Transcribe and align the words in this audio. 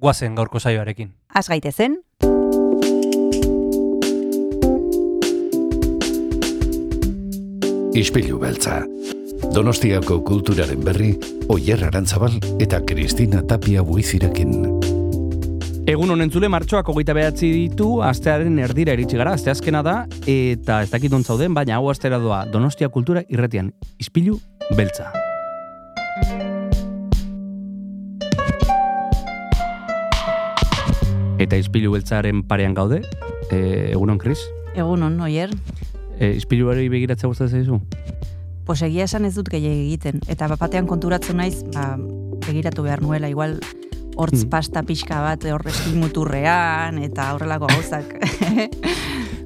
guazen 0.00 0.34
gaurko 0.34 0.58
saioarekin. 0.58 1.12
Az 1.34 1.48
gaitezen, 1.48 2.00
Ispilu 8.00 8.38
beltza. 8.38 8.84
Donostiako 9.54 10.20
kulturaren 10.24 10.84
berri, 10.84 11.10
Oyer 11.50 11.82
Arantzabal 11.84 12.36
eta 12.62 12.78
Kristina 12.86 13.42
Tapia 13.42 13.82
buizirekin. 13.82 14.52
Egun 15.90 16.14
honen 16.14 16.30
zule 16.30 16.48
martxoak 16.52 16.86
hogeita 16.92 17.16
behatzi 17.18 17.50
ditu, 17.50 17.88
astearen 18.06 18.60
erdira 18.62 18.94
iritsi 18.94 19.18
gara, 19.18 19.32
aste 19.34 19.50
azkena 19.50 19.82
da, 19.82 19.96
eta 20.22 20.84
ez 20.84 20.90
dakit 20.92 21.16
zauden, 21.24 21.52
baina 21.54 21.80
hau 21.80 21.90
astera 21.90 22.18
doa 22.18 22.44
Donostia 22.46 22.88
Kultura 22.88 23.24
irretian, 23.28 23.72
ispilu 23.98 24.38
beltza. 24.76 25.10
Eta 31.40 31.56
ispilu 31.56 31.92
beltzaren 31.94 32.42
parean 32.44 32.74
gaude, 32.76 33.00
e, 33.50 33.90
egunon, 33.94 34.18
Kris? 34.20 34.40
egunon, 34.76 35.20
oier, 35.20 35.50
E, 36.20 36.34
ispiluari 36.36 36.90
begiratzea 36.92 37.28
gustatzen 37.30 37.62
zaizu? 37.64 37.80
pues 38.66 38.82
egia 38.82 39.04
esan 39.08 39.24
ez 39.24 39.32
dut 39.34 39.48
gehiagik 39.48 39.86
egiten. 39.86 40.20
Eta 40.28 40.46
bapatean 40.46 40.86
konturatzen 40.86 41.38
naiz, 41.40 41.64
ba, 41.74 41.96
begiratu 42.46 42.82
behar 42.84 43.00
nuela, 43.02 43.26
igual 43.28 43.56
hortz 44.16 44.44
Mm. 44.44 44.50
pasta 44.50 44.82
pixka 44.84 45.20
bat 45.22 45.42
horrezkin 45.44 45.98
muturrean, 45.98 46.98
eta 47.02 47.32
horrelako 47.34 47.66
gauzak. 47.72 48.04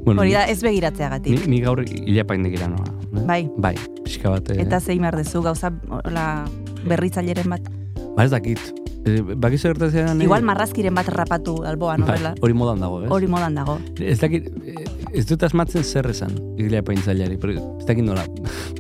Bueno, 0.05 0.21
Hori 0.21 0.33
da, 0.35 0.43
ez 0.53 0.61
begiratzeagatik. 0.61 1.47
Ni, 1.47 1.47
ni 1.57 1.61
gaur 1.65 1.81
ilapaindegira 1.89 2.67
noa. 2.69 2.85
eh? 3.17 3.23
Bai. 3.25 3.49
Bai, 3.57 3.75
pixka 4.05 4.29
bat. 4.29 4.51
eh, 4.51 4.61
Eta 4.61 4.79
zein 4.81 5.01
behar 5.01 5.17
dezu 5.17 5.41
gauza 5.41 5.71
hola, 5.89 6.45
berritzaileren 6.85 7.49
bat. 7.49 7.63
Ba 8.15 8.25
ez 8.25 8.31
dakit. 8.31 8.61
E, 9.05 9.21
Bakizu 9.21 9.69
gertatzen 9.69 10.23
Igual 10.25 10.47
marrazkiren 10.47 10.95
bat 10.97 11.09
rapatu 11.13 11.59
alboan, 11.69 12.07
horrela. 12.07 12.33
Bai, 12.33 12.47
hori 12.47 12.55
modan 12.57 12.81
dago, 12.81 13.03
ez? 13.03 13.11
Hori 13.13 13.29
modan 13.29 13.59
dago. 13.59 13.77
Ez 14.01 14.17
dakit, 14.23 14.49
eh, 14.65 14.87
ez 15.13 15.27
dut 15.29 15.43
asmatzen 15.45 15.85
zer 15.85 16.09
esan, 16.09 16.33
igilea 16.57 16.83
paintzaileari, 16.87 17.37
pero 17.43 17.59
ez 17.59 17.89
dakit 17.91 18.07
nola. 18.07 18.25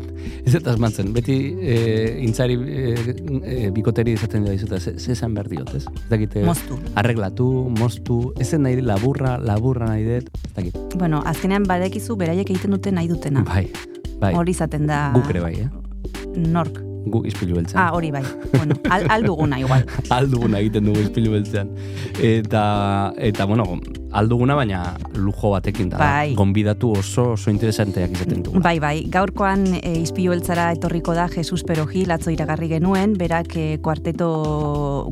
ez 0.46 0.54
dut 0.54 0.70
asmatzen, 0.72 1.10
beti 1.12 1.36
e, 1.60 1.76
intzari 2.24 2.56
e, 2.56 2.94
e, 3.42 3.58
bikoteri 3.74 4.14
izaten 4.16 4.46
dira 4.46 4.54
izuta, 4.56 4.80
ze, 4.80 4.94
ze 4.98 5.12
esan 5.12 5.34
behar 5.36 5.50
diot, 5.52 5.74
ez? 5.76 5.84
Ez 5.84 6.08
dakit, 6.08 6.38
eh, 6.40 6.46
Moztu. 6.46 6.78
arreglatu, 6.94 7.50
moztu, 7.80 8.18
ez 8.38 8.48
zen 8.48 8.64
nahi 8.64 8.80
laburra, 8.80 9.36
laburra 9.42 9.90
nahi 9.92 10.08
dut, 10.08 10.32
ez 10.46 10.54
dakit. 10.56 10.80
Bueno, 10.96 11.20
azkenean 11.26 11.68
badekizu 11.68 12.16
beraiek 12.16 12.48
egiten 12.54 12.78
dute 12.78 12.92
nahi 12.94 13.12
dutena. 13.12 13.44
Bai, 13.50 13.66
bai, 14.20 14.34
Hori 14.38 14.56
izaten 14.56 14.86
da... 14.88 15.10
guk 15.16 15.28
ere 15.34 15.44
bai, 15.44 15.54
eh? 15.66 15.70
Nork. 16.36 16.80
Gu 17.06 17.24
izpilu 17.28 17.56
beltzen. 17.58 17.78
Ah, 17.78 17.90
hori 17.92 18.10
bai. 18.10 18.22
Bueno, 18.54 18.76
al, 18.90 19.06
alduguna 19.10 19.58
igual. 19.60 19.84
alduguna 20.16 20.58
egiten 20.62 20.84
dugu 20.88 21.00
izpilu 21.00 21.32
beltzean. 21.32 21.68
Eta, 22.22 23.12
eta 23.18 23.44
bueno, 23.46 23.64
alduguna 24.14 24.54
baina 24.54 24.82
lujo 25.14 25.50
batekin 25.50 25.90
da. 25.90 25.98
Bai. 25.98 26.34
Gonbidatu 26.38 26.92
oso 27.00 27.32
oso 27.34 27.50
interesanteak 27.50 28.14
izaten 28.16 28.42
dugu. 28.46 28.60
Bai, 28.64 28.78
bai. 28.80 28.94
Gaurkoan 29.12 29.66
e, 29.82 29.92
izpilu 30.00 30.30
beltzara 30.34 30.70
etorriko 30.76 31.14
da 31.14 31.26
Jesus 31.28 31.62
Peroji 31.66 32.04
latzo 32.08 32.30
iragarri 32.32 32.68
genuen, 32.72 33.16
berak 33.18 33.56
e, 33.56 33.66
kuarteto 33.82 34.30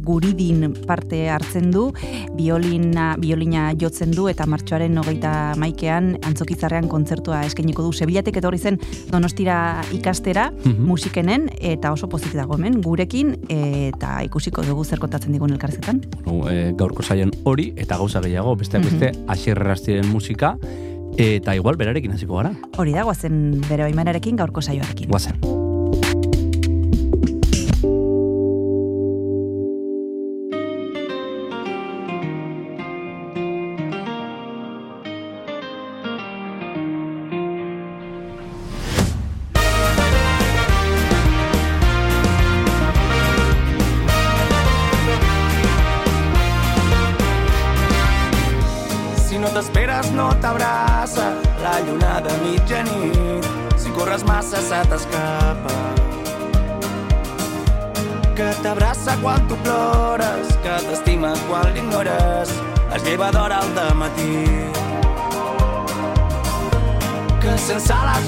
guridin 0.05 0.73
parte 0.87 1.25
hartzen 1.31 1.71
du, 1.75 1.89
biolina, 2.37 3.13
biolina 3.21 3.73
jotzen 3.79 4.13
du, 4.15 4.29
eta 4.33 4.47
martxoaren 4.47 4.97
hogeita 5.03 5.33
maikean 5.61 6.15
antzokitzarrean 6.23 6.89
kontzertua 6.89 7.43
eskainiko 7.49 7.83
du. 7.87 7.93
Sebilatek 7.93 8.39
etorri 8.41 8.59
zen 8.59 8.79
donostira 9.11 9.83
ikastera, 9.93 10.51
Mhm. 10.63 10.87
musikenen, 10.87 11.51
eta 11.61 11.82
oso 11.91 12.09
pozik 12.09 12.37
dago 12.39 12.55
hemen, 12.55 12.81
gurekin, 12.85 13.35
eta 13.49 14.21
ikusiko 14.29 14.63
dugu 14.63 14.85
zer 14.85 15.03
kontatzen 15.03 15.35
digun 15.35 15.51
elkarrezetan. 15.57 16.05
Bueno, 16.23 16.47
e, 16.53 16.71
gaurko 16.79 17.03
saion 17.03 17.35
hori 17.45 17.73
eta 17.77 17.99
gauza 17.99 18.23
gehiago, 18.23 18.55
besteak 18.61 18.87
beste 18.87 19.11
asierrastiren 19.33 20.07
musika 20.13 20.55
eta 21.19 21.57
igual 21.59 21.77
berarekin 21.81 22.15
hasiko 22.15 22.39
gara. 22.39 22.55
Hori 22.79 22.95
da, 22.95 23.03
guazen 23.09 23.61
bere 23.69 23.89
baimenarekin 23.89 24.39
gaurko 24.39 24.63
saioarekin. 24.63 25.11
Guazen. 25.11 25.62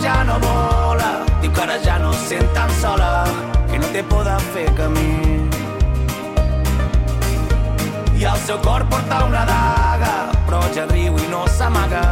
Ja 0.05 0.23
no 0.29 0.39
vola, 0.39 1.11
diu 1.41 1.51
que 1.51 1.63
ara 1.63 1.79
ja 1.85 1.99
no 1.99 2.13
sent 2.29 2.49
tan 2.55 2.71
sola, 2.81 3.25
que 3.71 3.79
no 3.79 3.89
té 3.95 4.03
por 4.11 4.25
de 4.29 4.37
fer 4.53 4.69
camí 4.81 5.35
i 8.25 8.27
el 8.33 8.39
seu 8.47 8.59
cor 8.65 8.85
porta 8.91 9.25
una 9.29 9.43
daga, 9.49 10.13
però 10.47 10.61
ja 10.77 10.85
riu 10.91 11.17
i 11.19 11.27
no 11.33 11.43
s'amaga, 11.57 12.05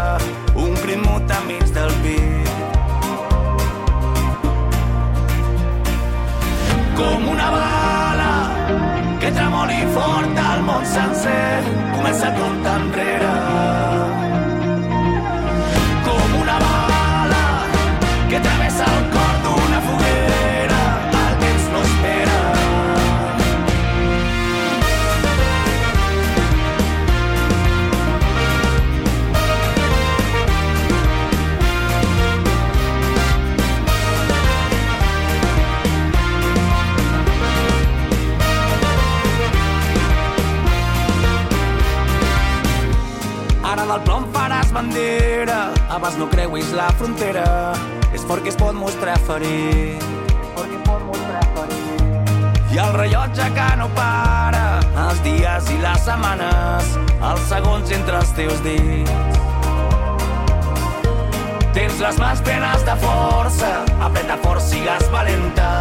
un 0.65 0.75
crim 0.83 1.05
mut 1.07 1.31
enmig 1.39 1.73
del 1.77 1.93
pit. 2.03 2.51
Com 6.99 7.29
una 7.37 7.49
bala 7.57 8.35
que 9.23 9.31
tremoli 9.39 9.81
fort 9.95 10.45
al 10.49 10.67
món 10.69 10.85
sencer, 10.97 11.65
comença 11.97 12.35
comptar 12.41 12.79
enrere. 12.83 13.12
Abans 46.03 46.19
no 46.19 46.29
creuis 46.29 46.73
la 46.75 46.89
frontera. 46.99 47.45
És 48.13 48.25
fort 48.27 48.43
que 48.43 48.51
es 48.51 48.57
pot 48.59 48.75
mostrar 48.75 49.15
ferit. 49.29 50.03
Es 50.03 50.73
pot 50.89 51.05
mostrar 51.07 51.45
ferit. 51.55 52.75
I 52.75 52.81
el 52.83 52.97
rellotge 52.97 53.47
que 53.55 53.69
no 53.79 53.87
para, 53.95 54.81
els 55.05 55.23
dies 55.23 55.71
i 55.71 55.79
les 55.85 56.03
setmanes, 56.03 56.91
els 57.31 57.47
segons 57.53 57.95
entre 57.95 58.19
els 58.19 58.35
teus 58.35 58.67
dits. 58.67 59.15
Tens 61.73 62.03
les 62.03 62.19
mans 62.19 62.43
plenes 62.43 62.87
de 62.89 62.99
força, 63.07 63.73
apreta 64.03 64.43
fort, 64.43 64.61
sigues 64.67 65.09
valenta, 65.15 65.73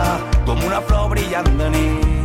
com 0.45 0.61
una 0.69 0.85
flor 0.85 1.15
brillant 1.15 1.55
de 1.57 1.75
nit. 1.79 2.20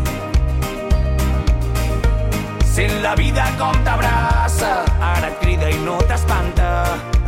Sent 2.77 3.01
la 3.01 3.15
vida 3.15 3.43
com 3.57 3.73
t'abraça, 3.87 4.71
ara 5.01 5.31
et 5.31 5.37
crida 5.41 5.71
i 5.73 5.79
no 5.81 5.95
t'espanta, 6.11 6.67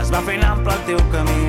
es 0.03 0.11
va 0.12 0.21
fent 0.27 0.45
ample 0.45 0.75
el 0.75 0.83
teu 0.85 1.00
camí. 1.15 1.47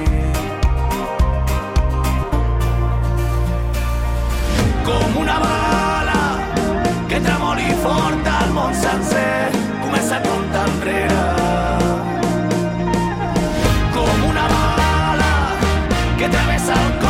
Com 4.88 5.20
una 5.26 5.36
bala 5.44 6.22
que 7.12 7.20
tremoli 7.28 7.76
fort 7.84 8.32
al 8.38 8.56
món 8.56 8.80
sencer, 8.86 9.52
comença 9.84 10.22
a 10.22 10.24
comptar 10.30 10.64
enrere. 10.72 11.22
Com 14.00 14.28
una 14.32 14.48
bala 14.56 15.32
que 16.16 16.32
travessa 16.38 16.84
el 16.86 17.00
cor 17.04 17.09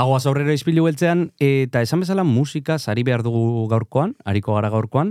Bagoaz 0.00 0.24
aurrera 0.30 0.54
izpilu 0.56 0.86
beltzean, 0.86 1.26
eta 1.44 1.82
esan 1.84 2.00
bezala 2.00 2.22
musikaz 2.24 2.86
ari 2.88 3.02
behar 3.04 3.20
dugu 3.26 3.66
gaurkoan, 3.68 4.14
ariko 4.24 4.54
gara 4.56 4.70
gaurkoan, 4.72 5.10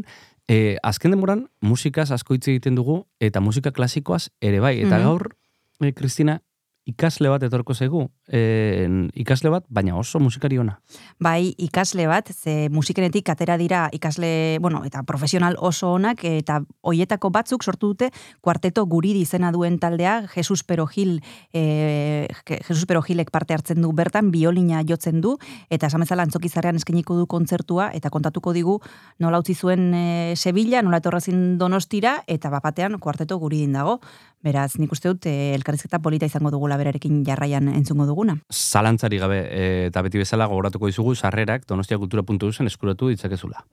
e, 0.49 0.77
azken 0.81 1.13
demoran 1.13 1.43
musikaz 1.61 2.07
asko 2.15 2.33
hitz 2.33 2.47
egiten 2.49 2.73
dugu, 2.79 3.03
eta 3.21 3.37
musika 3.39 3.69
klasikoaz 3.69 4.31
ere 4.41 4.59
bai. 4.59 4.79
Eta 4.79 4.97
Mhm. 4.97 5.03
gaur, 5.05 5.35
e, 5.79 5.93
Kristina, 5.93 6.41
ikasle 6.87 7.29
bat 7.29 7.43
etorko 7.43 7.75
zaigu, 7.75 8.09
e, 8.29 9.09
ikasle 9.19 9.49
bat, 9.49 9.65
baina 9.69 9.97
oso 9.97 10.19
musikari 10.21 10.59
ona. 10.61 10.77
Bai, 11.19 11.53
ikasle 11.57 12.05
bat, 12.07 12.29
ze 12.31 12.69
musikenetik 12.71 13.29
atera 13.29 13.57
dira 13.57 13.87
ikasle, 13.93 14.59
bueno, 14.61 14.83
eta 14.85 15.03
profesional 15.03 15.57
oso 15.59 15.91
onak, 15.97 16.23
eta 16.23 16.61
hoietako 16.81 17.31
batzuk 17.33 17.63
sortu 17.63 17.93
dute 17.93 18.11
kuarteto 18.41 18.85
guridi 18.85 19.25
izena 19.25 19.51
duen 19.51 19.79
taldea, 19.79 20.27
Jesus 20.33 20.63
Perogil, 20.63 21.19
e, 21.53 22.27
Jesus 22.45 22.85
Perogilek 22.85 23.31
parte 23.31 23.53
hartzen 23.53 23.81
du 23.81 23.91
bertan, 23.93 24.31
biolina 24.31 24.83
jotzen 24.87 25.21
du, 25.21 25.37
eta 25.69 25.89
esan 25.89 26.05
bezala 26.05 26.23
antzokizarrean 26.27 26.79
eskeniko 26.79 27.17
du 27.17 27.27
kontzertua, 27.27 27.89
eta 27.93 28.09
kontatuko 28.13 28.53
digu 28.53 28.79
nola 29.19 29.41
utzi 29.41 29.55
zuen 29.55 29.93
e, 29.93 30.35
Sevilla, 30.37 30.83
nola 30.85 31.01
etorrazin 31.01 31.57
donostira, 31.57 32.19
eta 32.27 32.53
bapatean 32.53 32.99
kuarteto 32.99 33.39
guridin 33.39 33.73
dago. 33.73 33.99
Beraz, 34.39 34.77
nik 34.79 34.93
uste 34.95 35.09
dut, 35.11 35.25
e, 35.27 35.51
elkarrizketa 35.57 35.99
polita 35.99 36.27
izango 36.29 36.51
dugula 36.53 36.77
berarekin 36.79 37.25
jarraian 37.27 37.67
entzungo 37.73 38.05
duguna. 38.19 38.37
Zalantzari 38.51 39.17
gabe, 39.17 39.39
e, 39.47 39.87
eta 39.87 40.03
beti 40.03 40.19
bezala 40.19 40.47
gogoratuko 40.51 40.91
dizugu 40.91 41.15
sarrerak 41.15 41.67
donostiakultura.eusen 41.67 42.67
eskuratu 42.67 43.09
ditzakezula. 43.09 43.63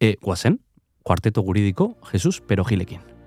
E, 0.00 0.16
guazen, 0.22 0.60
kuarteto 1.02 1.42
guridiko 1.42 1.96
Jesus 2.12 2.40
Perogilekin. 2.40 3.19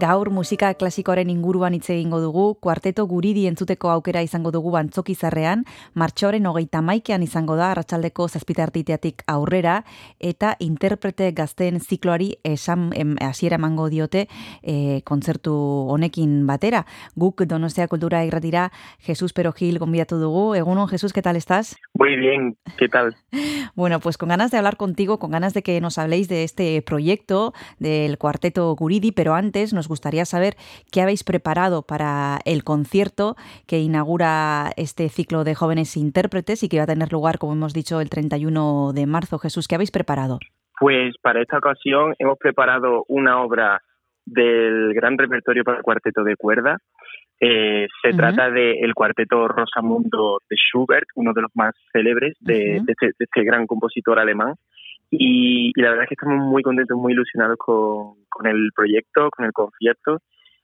Gaur 0.00 0.30
musika 0.32 0.70
klasikoaren 0.80 1.28
inguruan 1.28 1.74
hitz 1.76 1.90
egingo 1.92 2.20
dugu, 2.22 2.44
kuarteto 2.64 3.04
guridi 3.10 3.42
entzuteko 3.50 3.90
aukera 3.92 4.22
izango 4.24 4.48
dugu 4.54 4.72
antzokizarrean, 4.78 5.66
martxoaren 5.92 6.46
hogeita 6.48 6.80
maikean 6.80 7.24
izango 7.26 7.56
da, 7.58 7.70
arratsaldeko 7.74 8.28
zazpitartiteatik 8.28 9.24
aurrera, 9.28 9.82
eta 10.16 10.54
interprete 10.64 11.28
gazteen 11.36 11.80
zikloari 11.80 12.30
esan 12.48 12.88
em, 12.96 13.16
hasiera 13.20 13.58
emango 13.60 13.90
diote 13.92 14.26
e, 14.62 15.02
kontzertu 15.04 15.52
honekin 15.92 16.46
batera. 16.48 16.86
Guk 17.14 17.44
Donostia 17.44 17.88
Kultura 17.88 18.24
irratira 18.24 18.70
Jesus 19.04 19.34
Perogil 19.36 19.78
gonbidatu 19.78 20.16
dugu. 20.22 20.54
Egunon, 20.54 20.88
Jesus, 20.88 21.12
¿qué 21.12 21.20
tal 21.20 21.36
estás? 21.36 21.76
Muy 21.94 22.16
bien, 22.16 22.56
¿qué 22.78 22.88
tal? 22.88 23.16
Bueno, 23.76 24.00
pues 24.00 24.18
con 24.18 24.28
ganas 24.28 24.50
de 24.50 24.58
hablar 24.58 24.76
contigo, 24.76 25.18
con 25.18 25.30
ganas 25.30 25.54
de 25.54 25.62
que 25.62 25.80
nos 25.80 25.96
habléis 25.96 26.28
de 26.28 26.44
este 26.44 26.82
proyecto 26.82 27.54
del 27.78 28.18
cuarteto 28.18 28.74
Guridi, 28.74 29.12
pero 29.12 29.34
antes 29.34 29.72
nos 29.72 29.88
gustaría 29.90 30.24
saber 30.24 30.54
qué 30.90 31.02
habéis 31.02 31.24
preparado 31.24 31.82
para 31.82 32.38
el 32.46 32.64
concierto 32.64 33.36
que 33.66 33.80
inaugura 33.80 34.70
este 34.76 35.08
ciclo 35.10 35.44
de 35.44 35.54
jóvenes 35.54 35.96
intérpretes 35.96 36.62
y 36.62 36.68
que 36.68 36.78
va 36.78 36.84
a 36.84 36.94
tener 36.94 37.12
lugar, 37.12 37.38
como 37.38 37.52
hemos 37.52 37.74
dicho, 37.74 38.00
el 38.00 38.08
31 38.08 38.92
de 38.94 39.06
marzo. 39.06 39.38
Jesús, 39.38 39.68
¿qué 39.68 39.74
habéis 39.74 39.90
preparado? 39.90 40.38
Pues 40.78 41.14
para 41.20 41.42
esta 41.42 41.58
ocasión 41.58 42.14
hemos 42.18 42.38
preparado 42.38 43.04
una 43.08 43.42
obra 43.42 43.82
del 44.24 44.94
gran 44.94 45.18
repertorio 45.18 45.64
para 45.64 45.78
el 45.78 45.82
cuarteto 45.82 46.24
de 46.24 46.36
cuerda. 46.36 46.78
Eh, 47.42 47.86
se 48.02 48.12
trata 48.12 48.50
del 48.50 48.94
cuarteto 48.94 49.48
Rosamundo 49.48 50.38
de 50.48 50.56
Schubert, 50.56 51.08
uno 51.14 51.32
de 51.32 51.42
los 51.42 51.50
más 51.54 51.74
célebres 51.92 52.36
de, 52.40 52.80
de 52.84 52.92
este, 52.92 53.06
de 53.06 53.24
este 53.24 53.42
gran 53.44 53.66
compositor 53.66 54.18
alemán. 54.18 54.54
Y, 55.10 55.72
y 55.74 55.82
la 55.82 55.90
verdad 55.90 56.04
es 56.04 56.08
que 56.08 56.14
estamos 56.14 56.46
muy 56.46 56.62
contentos, 56.62 56.96
muy 56.96 57.12
ilusionados 57.12 57.56
con, 57.58 58.14
con 58.28 58.46
el 58.46 58.70
proyecto, 58.74 59.28
con 59.30 59.44
el 59.44 59.52
concierto. 59.52 60.18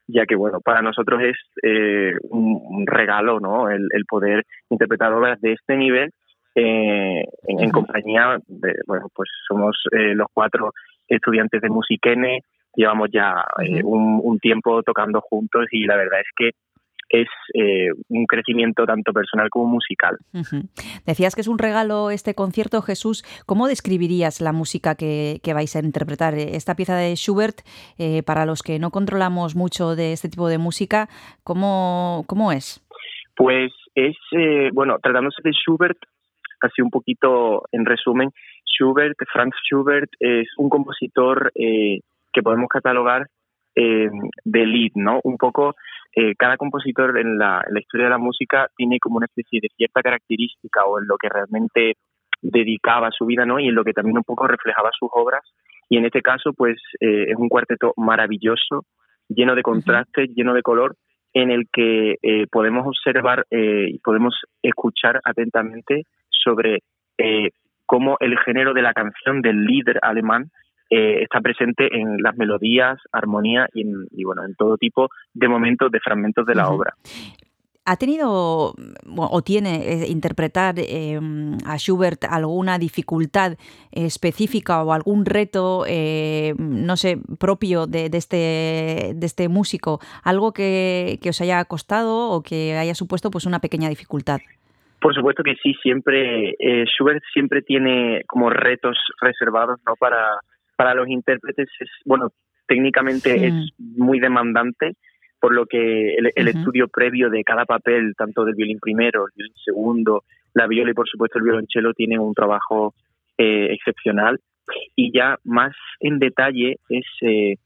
ya 0.06 0.24
que, 0.24 0.36
bueno, 0.36 0.60
para 0.60 0.82
nosotros 0.82 1.20
es 1.22 1.36
eh, 1.62 2.14
un, 2.30 2.86
regalo, 2.86 3.40
¿no? 3.40 3.68
El, 3.68 3.88
poder 4.08 4.44
interpretar 4.70 5.12
obras 5.12 5.40
de 5.40 5.52
este 5.52 5.76
nivel 5.76 6.10
eh, 6.54 7.24
en, 7.48 7.70
compañía 7.70 8.38
de, 8.46 8.74
bueno, 8.86 9.08
pues 9.14 9.28
somos 9.46 9.76
eh, 9.92 10.14
los 10.14 10.28
cuatro 10.32 10.72
estudiantes 11.08 11.60
de 11.60 11.68
Musiquene, 11.68 12.40
llevamos 12.74 13.08
ya 13.12 13.44
un, 13.84 14.20
un 14.22 14.38
tiempo 14.38 14.82
tocando 14.82 15.20
juntos 15.20 15.66
y 15.70 15.84
la 15.86 15.96
verdad 15.96 16.20
es 16.20 16.28
que 16.36 16.50
es 17.08 17.28
eh, 17.54 17.88
un 18.08 18.26
crecimiento 18.26 18.84
tanto 18.84 19.12
personal 19.12 19.48
como 19.50 19.66
musical. 19.66 20.16
Decías 21.06 21.34
que 21.34 21.40
es 21.40 21.48
un 21.48 21.58
regalo 21.58 22.10
este 22.10 22.34
concierto, 22.34 22.82
Jesús. 22.82 23.24
¿Cómo 23.46 23.68
describirías 23.68 24.40
la 24.40 24.52
música 24.52 24.94
que, 24.94 25.40
vais 25.54 25.76
a 25.76 25.80
interpretar? 25.80 26.34
Esta 26.34 26.74
pieza 26.74 26.96
de 26.96 27.14
Schubert, 27.14 27.60
eh, 27.98 28.22
para 28.22 28.46
los 28.46 28.62
que 28.62 28.78
no 28.78 28.90
controlamos 28.90 29.54
mucho 29.54 29.94
de 29.94 30.12
este 30.12 30.28
tipo 30.28 30.48
de 30.48 30.58
música, 30.58 31.08
¿cómo, 31.44 32.24
cómo 32.26 32.52
es? 32.52 32.84
Pues 33.36 33.72
es, 33.94 34.16
eh, 34.32 34.70
bueno, 34.72 34.96
tratándose 35.02 35.42
de 35.42 35.52
Schubert, 35.52 35.98
así 36.60 36.82
un 36.82 36.90
poquito 36.90 37.62
en 37.72 37.84
resumen, 37.84 38.30
Schubert, 38.66 39.16
Franz 39.32 39.54
Schubert, 39.68 40.10
es 40.18 40.48
un 40.58 40.68
compositor 40.68 41.52
que 41.54 42.42
podemos 42.42 42.68
catalogar 42.68 43.26
de 43.74 44.66
lead, 44.66 44.92
¿no? 44.94 45.20
Un 45.22 45.36
poco 45.36 45.74
eh, 46.18 46.34
cada 46.34 46.56
compositor 46.56 47.18
en 47.18 47.36
la, 47.36 47.62
historia 47.78 48.06
de 48.06 48.10
la 48.10 48.18
música 48.18 48.70
tiene 48.74 48.98
como 48.98 49.18
una 49.18 49.26
especie 49.26 49.60
de 49.60 49.68
cierta 49.76 50.00
característica 50.00 50.82
o 50.86 50.98
en 50.98 51.06
lo 51.06 51.18
que 51.18 51.28
realmente 51.28 51.96
dedicaba 52.40 53.10
su 53.10 53.26
vida, 53.26 53.44
¿no? 53.44 53.60
Y 53.60 53.68
en 53.68 53.74
lo 53.74 53.84
que 53.84 53.92
también 53.92 54.16
un 54.16 54.24
poco 54.24 54.46
reflejaba 54.48 54.88
sus 54.98 55.10
obras. 55.12 55.42
Y 55.90 55.98
en 55.98 56.06
este 56.06 56.22
caso, 56.22 56.54
pues 56.54 56.78
eh, 57.00 57.26
es 57.28 57.36
un 57.36 57.50
cuarteto 57.50 57.92
maravilloso, 57.98 58.86
lleno 59.28 59.54
de 59.54 59.62
contrastes, 59.62 60.30
lleno 60.34 60.54
de 60.54 60.62
color, 60.62 60.96
en 61.34 61.50
el 61.50 61.66
que 61.70 62.16
eh, 62.22 62.46
podemos 62.50 62.86
observar 62.86 63.44
y 63.50 63.98
podemos 63.98 64.40
escuchar 64.62 65.20
atentamente 65.22 66.04
sobre 66.30 66.78
cómo 67.84 68.16
el 68.20 68.38
género 68.38 68.72
de 68.72 68.80
la 68.80 68.94
canción 68.94 69.42
del 69.42 69.66
líder 69.66 69.98
alemán 70.00 70.50
eh, 70.88 71.22
está 71.22 71.40
presente 71.40 71.88
en 71.96 72.18
las 72.22 72.36
melodías, 72.36 72.98
armonía 73.10 73.68
y, 73.74 74.24
bueno, 74.24 74.44
en 74.44 74.54
todo 74.54 74.76
tipo 74.76 75.08
de 75.34 75.48
momentos, 75.48 75.90
de 75.90 75.98
fragmentos 75.98 76.46
de 76.46 76.54
la 76.54 76.68
obra. 76.68 76.94
¿Ha 77.88 77.96
tenido 77.96 78.74
o 79.16 79.42
tiene 79.42 79.76
eh, 79.76 80.08
interpretar 80.08 80.74
em, 80.78 81.56
a 81.64 81.76
Schubert 81.76 82.24
alguna 82.24 82.78
dificultad 82.78 83.52
específica 83.92 84.82
o 84.82 84.92
algún 84.92 85.24
reto, 85.24 85.84
eh, 85.88 86.54
no 86.58 86.96
sé, 86.96 87.18
propio 87.38 87.86
de, 87.86 88.10
este, 88.12 89.12
de 89.14 89.26
este 89.26 89.48
músico? 89.48 90.00
¿Algo 90.24 90.52
que, 90.52 91.18
que, 91.22 91.30
os 91.30 91.40
haya 91.40 91.64
costado 91.64 92.30
o 92.30 92.42
que 92.42 92.74
haya 92.74 92.94
supuesto 92.94 93.30
pues 93.30 93.46
una 93.46 93.60
pequeña 93.60 93.88
dificultad? 93.88 94.38
Por 95.00 95.14
supuesto 95.14 95.44
que 95.44 95.54
sí, 95.62 95.74
siempre 95.82 96.56
Schubert 96.86 97.22
siempre 97.32 97.62
tiene 97.62 98.22
como 98.26 98.50
retos 98.50 98.96
reservados 99.20 99.78
¿no? 99.86 99.94
para, 99.94 100.40
para 100.76 100.94
los 100.94 101.08
intérpretes 101.08 101.68
es, 101.80 101.90
bueno, 102.04 102.30
técnicamente 102.66 103.46
es 103.46 103.54
muy 103.78 104.20
demandante, 104.20 104.92
por 105.40 105.54
lo 105.54 105.66
que 105.66 106.14
el, 106.14 106.48
estudio 106.48 106.88
previo 106.88 107.30
de 107.30 107.44
cada 107.44 107.64
papel, 107.64 108.14
tanto 108.16 108.44
del 108.44 108.54
violín 108.54 108.78
primero, 108.80 109.26
el 109.26 109.32
violín 109.34 109.54
segundo, 109.64 110.24
la 110.54 110.66
viola 110.66 110.90
y 110.90 110.94
por 110.94 111.08
supuesto 111.08 111.38
el 111.38 111.44
violonchelo, 111.44 111.92
tienen 111.92 112.20
un 112.20 112.34
trabajo 112.34 112.94
eh, 113.38 113.68
excepcional. 113.72 114.40
Y 114.96 115.16
ya 115.16 115.36
más 115.44 115.72
en 116.00 116.18
detalle 116.18 116.76
es 116.88 117.06
eh, 117.20 117.56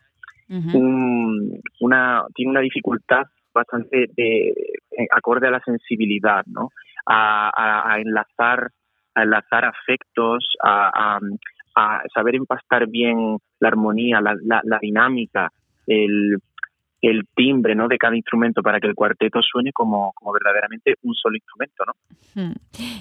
una 1.80 2.24
tiene 2.34 2.50
una 2.50 2.60
dificultad 2.60 3.22
bastante 3.54 4.08
de, 4.16 4.48
eh, 4.48 5.06
acorde 5.10 5.46
a 5.46 5.52
la 5.52 5.60
sensibilidad, 5.60 6.44
¿no? 6.46 6.70
A, 7.06 7.96
enlazar 7.98 8.70
a 9.14 9.22
enlazar 9.22 9.64
afectos, 9.64 10.44
a, 10.62 11.18
a 11.76 12.02
saber 12.12 12.34
empastar 12.34 12.86
bien 12.88 13.38
la 13.60 13.68
armonía, 13.68 14.20
la, 14.20 14.34
la, 14.42 14.78
dinámica, 14.80 15.52
el, 15.86 16.38
timbre 17.34 17.74
¿no? 17.74 17.88
de 17.88 17.96
cada 17.96 18.14
instrumento 18.14 18.62
para 18.62 18.78
que 18.78 18.86
el 18.86 18.94
cuarteto 18.94 19.40
suene 19.40 19.72
como, 19.72 20.12
como 20.14 20.32
verdaderamente 20.32 20.94
un 21.02 21.14
solo 21.14 21.36
instrumento. 21.36 21.84
¿no? 21.86 22.54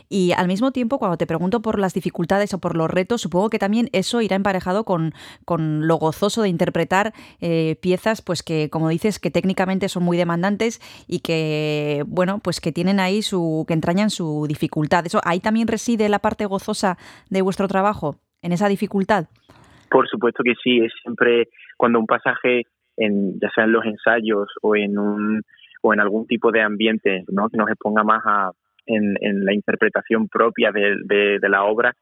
Y 0.07 0.31
al 0.31 0.47
mismo 0.47 0.71
tiempo, 0.71 0.99
cuando 0.99 1.17
te 1.17 1.27
pregunto 1.27 1.61
por 1.61 1.79
las 1.79 1.93
dificultades 1.93 2.53
o 2.53 2.59
por 2.59 2.77
los 2.77 2.89
retos, 2.89 3.21
supongo 3.21 3.49
que 3.49 3.59
también 3.59 3.89
eso 3.91 4.21
irá 4.21 4.35
emparejado 4.37 4.85
con, 4.85 5.13
con 5.43 5.85
lo 5.87 5.97
gozoso 5.97 6.41
de 6.41 6.49
interpretar 6.49 7.13
eh, 7.41 7.75
piezas 7.81 8.21
pues 8.21 8.41
que, 8.41 8.69
como 8.69 8.87
dices, 8.87 9.19
que 9.19 9.31
técnicamente 9.31 9.89
son 9.89 10.03
muy 10.03 10.15
demandantes 10.15 10.79
y 11.07 11.19
que, 11.19 12.03
bueno, 12.07 12.39
pues 12.39 12.61
que 12.61 12.71
tienen 12.71 12.99
ahí 13.01 13.21
su, 13.21 13.65
que 13.67 13.73
entrañan 13.73 14.09
su 14.09 14.45
dificultad. 14.47 15.05
Eso, 15.05 15.19
ahí 15.25 15.41
también 15.41 15.67
reside 15.67 16.07
la 16.07 16.19
parte 16.19 16.45
gozosa 16.45 16.97
de 17.29 17.41
vuestro 17.41 17.67
trabajo 17.67 18.15
en 18.41 18.51
esa 18.51 18.67
dificultad? 18.67 19.25
Por 19.89 20.07
supuesto 20.07 20.43
que 20.43 20.53
sí, 20.63 20.79
es 20.79 20.93
siempre 21.01 21.49
cuando 21.77 21.99
un 21.99 22.05
pasaje, 22.05 22.63
en, 22.97 23.39
ya 23.39 23.49
sea 23.53 23.63
en 23.63 23.71
los 23.71 23.85
ensayos 23.85 24.47
o 24.61 24.75
en 24.75 24.97
un 24.97 25.41
o 25.81 25.93
en 25.93 26.01
algún 26.01 26.27
tipo 26.27 26.51
de 26.51 26.61
ambiente, 26.61 27.23
¿no? 27.29 27.47
que 27.49 27.57
nos 27.57 27.69
exponga 27.69 28.03
más 28.03 28.21
a, 28.25 28.51
en, 28.85 29.15
en 29.21 29.45
la 29.45 29.53
interpretación 29.53 30.27
propia 30.27 30.71
de, 30.71 31.39
de, 31.39 31.49
la 31.49 31.63
obra, 31.63 31.93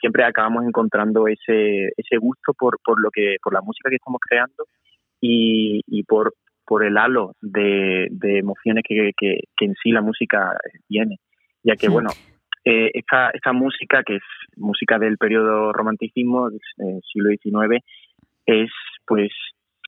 siempre 0.00 0.24
acabamos 0.24 0.64
encontrando 0.64 1.28
ese, 1.28 1.88
ese 1.96 2.16
gusto 2.18 2.54
por, 2.58 2.78
por 2.82 3.00
lo 3.00 3.10
que 3.10 3.36
por 3.42 3.52
la 3.52 3.60
música 3.60 3.90
que 3.90 3.96
estamos 3.96 4.20
creando 4.26 4.64
y, 5.20 5.82
y 5.86 6.04
por 6.04 6.34
por 6.64 6.84
el 6.84 6.98
halo 6.98 7.32
de, 7.40 8.08
de 8.10 8.38
emociones 8.38 8.84
que, 8.86 9.12
que, 9.16 9.40
que, 9.56 9.64
en 9.64 9.74
sí 9.82 9.90
la 9.90 10.02
música 10.02 10.54
tiene 10.86 11.16
ya 11.62 11.76
que 11.76 11.88
bueno 11.88 12.10
eh, 12.70 12.90
esta, 12.92 13.30
esta 13.30 13.54
música, 13.54 14.02
que 14.04 14.16
es 14.16 14.22
música 14.56 14.98
del 14.98 15.16
periodo 15.16 15.72
romanticismo 15.72 16.50
del 16.50 16.60
eh, 16.60 17.00
siglo 17.10 17.30
XIX, 17.30 17.82
es 18.44 18.70
pues 19.06 19.30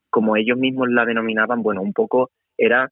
como 0.08 0.34
ellos 0.34 0.56
mismos 0.56 0.88
la 0.88 1.04
denominaban, 1.04 1.62
bueno, 1.62 1.82
un 1.82 1.92
poco 1.92 2.30
era, 2.56 2.88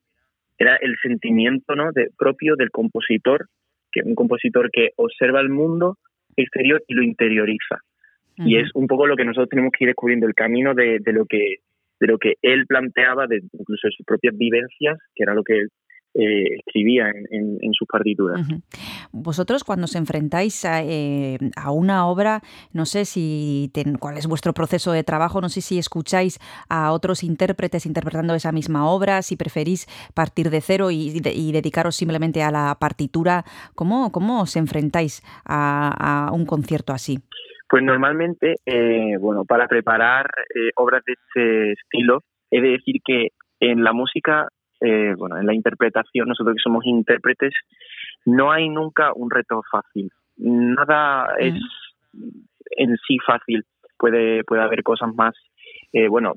era 0.58 0.76
el 0.76 0.94
sentimiento 1.00 1.74
¿no? 1.74 1.90
de, 1.92 2.10
propio 2.18 2.54
del 2.56 2.70
compositor, 2.70 3.46
que 3.90 4.02
un 4.04 4.14
compositor 4.14 4.70
que 4.70 4.90
observa 4.96 5.40
el 5.40 5.48
mundo 5.48 5.96
exterior 6.36 6.82
y 6.86 6.92
lo 6.92 7.02
interioriza. 7.02 7.78
Y 8.36 8.58
es 8.58 8.70
un 8.74 8.86
poco 8.86 9.06
lo 9.06 9.16
que 9.16 9.24
nosotros 9.24 9.48
tenemos 9.48 9.72
que 9.72 9.84
ir 9.84 9.88
descubriendo, 9.88 10.26
el 10.26 10.34
camino 10.34 10.74
de, 10.74 10.98
de 11.00 11.12
lo 11.14 11.24
que 11.24 11.56
de 11.98 12.06
lo 12.06 12.18
que 12.18 12.34
él 12.42 12.66
planteaba, 12.66 13.26
de 13.26 13.40
incluso 13.52 13.88
de 13.88 13.92
sus 13.96 14.06
propias 14.06 14.36
vivencias, 14.36 14.98
que 15.14 15.24
era 15.24 15.34
lo 15.34 15.42
que 15.42 15.66
eh, 16.20 16.56
escribía 16.66 17.12
en, 17.30 17.72
sus 17.74 17.86
partituras. 17.86 18.44
Vosotros 19.12 19.62
cuando 19.62 19.84
os 19.84 19.94
enfrentáis 19.94 20.64
eh, 20.64 21.38
a, 21.54 21.70
una 21.70 22.08
obra, 22.08 22.40
no 22.72 22.86
sé 22.86 23.04
si 23.04 23.70
cuál 24.00 24.18
es 24.18 24.26
vuestro 24.26 24.52
proceso 24.52 24.90
de 24.90 25.04
trabajo, 25.04 25.40
no 25.40 25.48
sé 25.48 25.60
si 25.60 25.78
escucháis 25.78 26.40
a 26.68 26.90
otros 26.90 27.22
intérpretes 27.22 27.86
interpretando 27.86 28.34
esa 28.34 28.50
misma 28.50 28.90
obra, 28.90 29.22
si 29.22 29.36
preferís 29.36 29.86
partir 30.12 30.50
de 30.50 30.60
cero 30.60 30.90
y, 30.90 31.20
dedicaros 31.20 31.94
simplemente 31.94 32.42
a 32.42 32.50
la 32.50 32.76
partitura, 32.80 33.44
¿cómo, 33.76 34.10
cómo 34.10 34.42
os 34.42 34.56
enfrentáis 34.56 35.22
a, 35.44 36.30
un 36.32 36.46
concierto 36.46 36.92
así? 36.92 37.20
Pues 37.70 37.84
normalmente, 37.84 38.54
eh, 38.66 39.16
bueno, 39.20 39.44
para 39.44 39.68
preparar 39.68 40.26
obras 40.74 41.04
de 41.06 41.12
este 41.12 41.72
estilo, 41.74 42.24
he 42.50 42.60
de 42.60 42.70
decir 42.70 42.96
que 43.04 43.28
en 43.60 43.84
la 43.84 43.92
música 43.92 44.48
eh, 44.80 45.14
bueno, 45.16 45.36
en 45.38 45.46
la 45.46 45.54
interpretación, 45.54 46.28
nosotros 46.28 46.54
que 46.56 46.62
somos 46.62 46.84
intérpretes, 46.86 47.52
no 48.24 48.52
hay 48.52 48.68
nunca 48.68 49.12
un 49.14 49.30
reto 49.30 49.62
fácil. 49.70 50.10
Nada 50.36 51.34
es 51.38 51.54
en 52.76 52.96
sí 53.06 53.18
fácil. 53.26 53.64
Puede, 53.98 54.44
puede 54.44 54.62
haber 54.62 54.82
cosas 54.82 55.12
más, 55.14 55.34
eh, 55.92 56.06
bueno, 56.08 56.34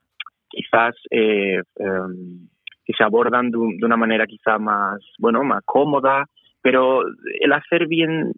quizás 0.49 0.95
eh, 1.11 1.61
em, 1.75 2.47
que 2.83 2.93
se 2.97 3.03
abordan 3.03 3.51
de, 3.51 3.57
una 3.57 3.97
manera 3.97 4.25
quizá 4.25 4.57
más, 4.57 4.99
bueno, 5.19 5.43
más 5.43 5.61
cómoda, 5.63 6.25
pero 6.63 7.03
el 7.39 7.53
hacer 7.53 7.87
bien 7.87 8.33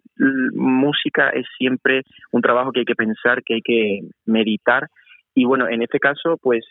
música 0.54 1.30
es 1.30 1.46
siempre 1.58 2.02
un 2.32 2.42
trabajo 2.42 2.72
que 2.72 2.80
hay 2.80 2.86
que 2.86 2.94
pensar, 2.94 3.42
que 3.42 3.54
hay 3.54 3.62
que 3.62 4.00
meditar. 4.26 4.88
Y 5.34 5.44
bueno, 5.44 5.68
en 5.68 5.82
este 5.82 5.98
caso, 5.98 6.38
pues 6.40 6.64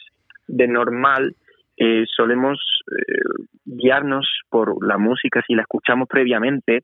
de 0.48 0.68
normal 0.68 1.36
eh, 1.77 2.03
solemos 2.15 2.60
eh, 2.92 3.46
guiarnos 3.65 4.27
por 4.50 4.86
la 4.86 4.98
música 4.98 5.42
si 5.46 5.56
la 5.56 5.63
escuchamos 5.63 6.08
previamente, 6.08 6.84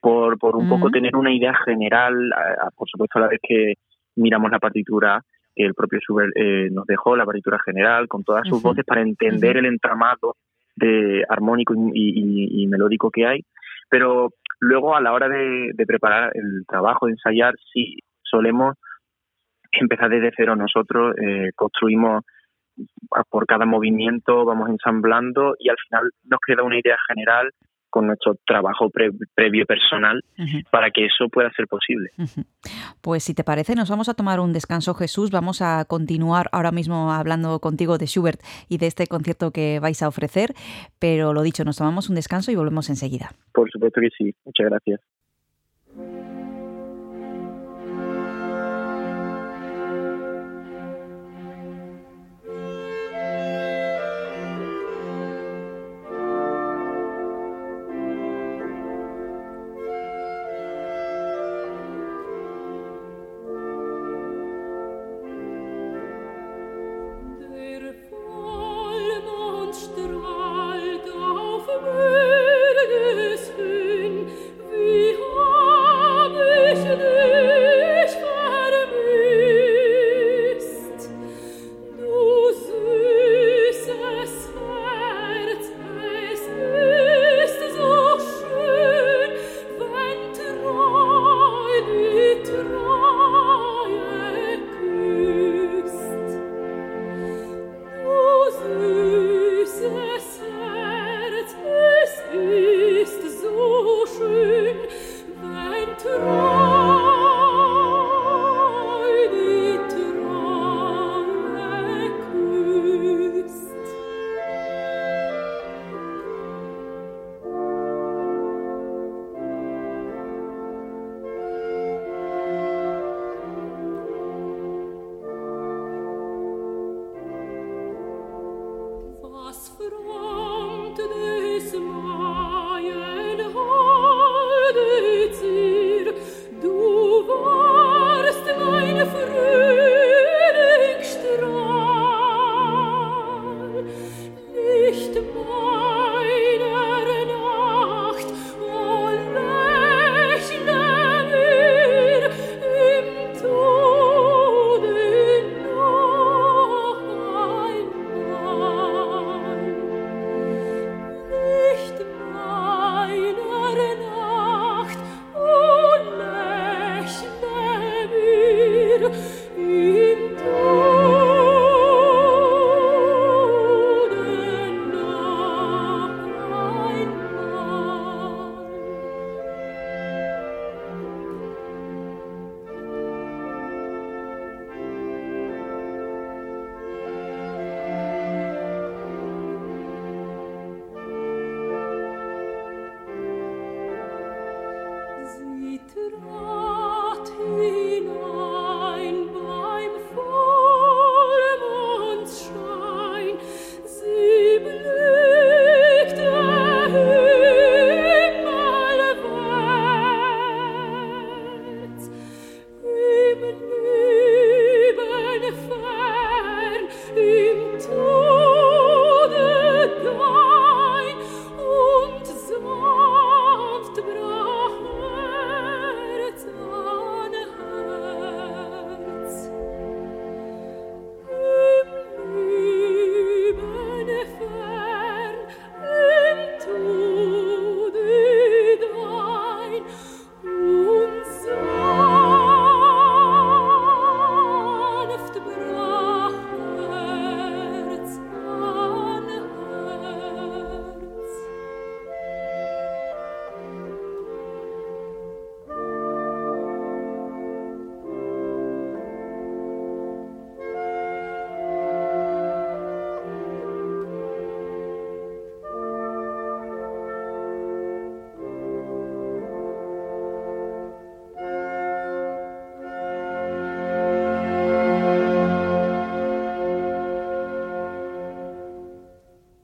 por, 0.00 0.38
por 0.38 0.56
un 0.56 0.66
poco 0.66 0.90
tener 0.90 1.14
una 1.14 1.30
idea 1.30 1.52
general, 1.62 2.30
por 2.74 2.88
supuesto 2.88 3.18
a 3.18 3.22
la 3.22 3.28
vez 3.28 3.40
que 3.42 3.74
miramos 4.16 4.50
la 4.50 4.58
partitura 4.58 5.22
que 5.54 5.64
el 5.66 5.74
propio 5.74 5.98
Schubert 6.00 6.32
eh, 6.36 6.68
nos 6.70 6.86
dejó, 6.86 7.16
la 7.16 7.26
partitura 7.26 7.58
general, 7.62 8.08
con 8.08 8.24
todas 8.24 8.48
sus 8.48 8.62
voces 8.62 8.82
para 8.86 9.02
entender 9.02 9.58
el 9.58 9.66
entramado 9.66 10.36
de 10.74 11.22
armónico 11.28 11.74
y, 11.92 12.66
melódico 12.66 13.10
que 13.10 13.26
hay. 13.26 13.40
Pero 13.90 14.30
luego 14.58 14.96
a 14.96 15.02
la 15.02 15.12
hora 15.12 15.28
de, 15.28 15.72
de 15.74 15.86
preparar 15.86 16.30
el 16.34 16.64
trabajo, 16.66 17.04
de 17.04 17.12
ensayar, 17.12 17.54
sí 17.70 17.98
solemos 18.22 18.76
empezar 19.70 20.08
desde 20.08 20.32
cero. 20.34 20.56
Nosotros, 20.56 21.14
construimos 21.56 22.24
por 23.28 23.46
cada 23.46 23.66
movimiento 23.66 24.44
vamos 24.44 24.68
ensamblando 24.68 25.54
y 25.58 25.68
al 25.68 25.76
final 25.88 26.10
nos 26.24 26.40
queda 26.46 26.62
una 26.62 26.78
idea 26.78 26.96
general 27.08 27.50
con 27.90 28.06
nuestro 28.06 28.36
trabajo 28.46 28.88
previo 29.34 29.66
personal 29.66 30.22
para 30.70 30.90
que 30.90 31.06
eso 31.06 31.28
pueda 31.28 31.50
ser 31.52 31.66
posible. 31.66 32.10
Pues 33.02 33.24
si 33.24 33.34
te 33.34 33.44
parece, 33.44 33.74
nos 33.74 33.90
vamos 33.90 34.08
a 34.08 34.14
tomar 34.14 34.40
un 34.40 34.52
descanso, 34.52 34.94
Jesús. 34.94 35.30
Vamos 35.30 35.60
a 35.60 35.84
continuar 35.86 36.48
ahora 36.52 36.70
mismo 36.70 37.12
hablando 37.12 37.58
contigo 37.58 37.98
de 37.98 38.06
Schubert 38.06 38.40
y 38.68 38.78
de 38.78 38.86
este 38.86 39.06
concierto 39.06 39.50
que 39.50 39.80
vais 39.80 40.02
a 40.02 40.08
ofrecer, 40.08 40.54
pero 40.98 41.32
lo 41.32 41.42
dicho, 41.42 41.64
nos 41.64 41.78
tomamos 41.78 42.08
un 42.08 42.14
descanso 42.14 42.52
y 42.52 42.56
volvemos 42.56 42.88
enseguida. 42.88 43.30
Por 43.52 43.70
supuesto 43.70 44.00
que 44.00 44.10
sí. 44.16 44.34
Muchas 44.44 44.70
gracias. 44.70 45.00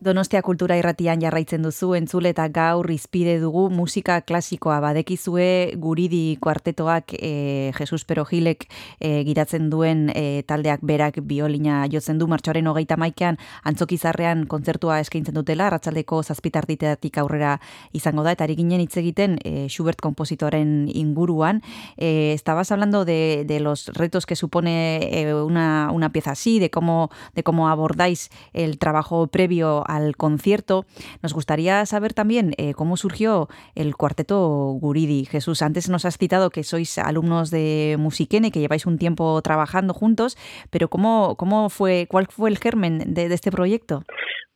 Donostia 0.06 0.38
kultura 0.46 0.76
irratian 0.78 1.18
jarraitzen 1.18 1.64
duzu 1.66 1.88
entzule 1.98 2.30
eta 2.30 2.44
gaur 2.54 2.86
izpide 2.94 3.40
dugu 3.42 3.64
musika 3.74 4.20
klasikoa. 4.22 4.76
Badekizue 4.84 5.74
guridi 5.82 6.36
kuartetoak 6.38 7.16
e, 7.18 7.72
Jesus 7.74 8.04
Perojilek 8.06 8.68
e, 9.00 9.24
giratzen 9.26 9.66
duen 9.72 10.04
e, 10.14 10.44
taldeak 10.46 10.84
berak 10.86 11.18
biolina 11.26 11.80
jotzen 11.90 12.20
du. 12.20 12.28
Martxoaren 12.30 12.70
hogeita 12.70 12.94
maikean 13.02 13.40
antzokizarrean 13.66 14.44
kontzertua 14.46 15.00
eskaintzen 15.02 15.34
dutela 15.34 15.72
ratzaldeko 15.74 16.20
zazpitarditeatik 16.22 17.18
aurrera 17.18 17.56
izango 17.90 18.22
da 18.22 18.36
eta 18.36 18.46
ari 18.46 18.54
ginen 18.60 18.84
hitz 18.84 18.94
egiten 19.02 19.40
e, 19.42 19.66
Schubert 19.66 19.98
kompositoren 19.98 20.86
inguruan. 20.86 21.64
E, 21.96 22.30
estabas 22.36 22.70
hablando 22.70 23.04
de, 23.04 23.42
de 23.44 23.58
los 23.58 23.88
retos 23.88 24.24
que 24.24 24.36
supone 24.36 25.34
una, 25.42 25.90
una 25.90 26.12
pieza 26.12 26.38
así, 26.38 26.60
de 26.60 26.70
cómo, 26.70 27.10
de 27.34 27.42
cómo 27.42 27.68
abordáis 27.68 28.30
el 28.52 28.78
trabajo 28.78 29.26
previo 29.26 29.82
a 29.90 29.95
al 29.96 30.16
concierto, 30.16 30.84
nos 31.22 31.32
gustaría 31.34 31.84
saber 31.86 32.12
también 32.12 32.52
eh, 32.58 32.74
cómo 32.74 32.96
surgió 32.96 33.48
el 33.74 33.96
cuarteto 33.96 34.38
Guridi. 34.80 35.24
Jesús, 35.24 35.62
antes 35.62 35.88
nos 35.88 36.04
has 36.04 36.18
citado 36.18 36.50
que 36.50 36.62
sois 36.62 36.98
alumnos 36.98 37.50
de 37.50 37.96
Musiquene, 37.98 38.50
que 38.50 38.60
lleváis 38.60 38.86
un 38.86 38.98
tiempo 38.98 39.40
trabajando 39.42 39.94
juntos, 39.94 40.36
pero 40.70 40.88
¿cómo, 40.88 41.36
cómo 41.36 41.68
fue, 41.70 42.06
cuál 42.08 42.26
fue 42.26 42.50
el 42.50 42.58
germen 42.58 43.14
de, 43.14 43.26
este 43.26 43.50
proyecto? 43.50 44.02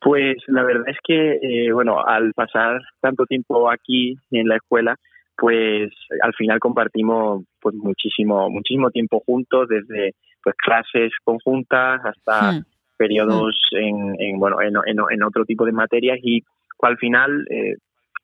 Pues 0.00 0.36
la 0.46 0.62
verdad 0.62 0.88
es 0.88 0.96
que, 1.04 1.34
eh, 1.42 1.72
bueno, 1.72 2.04
al 2.06 2.32
pasar 2.32 2.80
tanto 3.00 3.26
tiempo 3.26 3.70
aquí 3.70 4.16
en 4.30 4.48
la 4.48 4.56
escuela, 4.56 4.96
pues 5.36 5.90
al 6.22 6.34
final 6.34 6.60
compartimos 6.60 7.44
pues 7.60 7.74
muchísimo 7.74 8.50
muchísimo 8.50 8.90
tiempo 8.90 9.22
juntos 9.24 9.68
desde 9.68 10.12
pues 10.42 10.54
clases 10.56 11.12
conjuntas 11.24 12.00
hasta 12.04 12.52
hmm. 12.52 12.64
Periodos. 13.00 13.56
En, 13.72 14.14
en, 14.18 14.38
bueno 14.38 14.60
en, 14.60 14.74
en, 14.86 15.22
otro 15.22 15.46
tipo 15.46 15.64
de 15.64 15.72
materias 15.72 16.18
y 16.22 16.42
al 16.82 16.98
final 16.98 17.46
eh, 17.48 17.76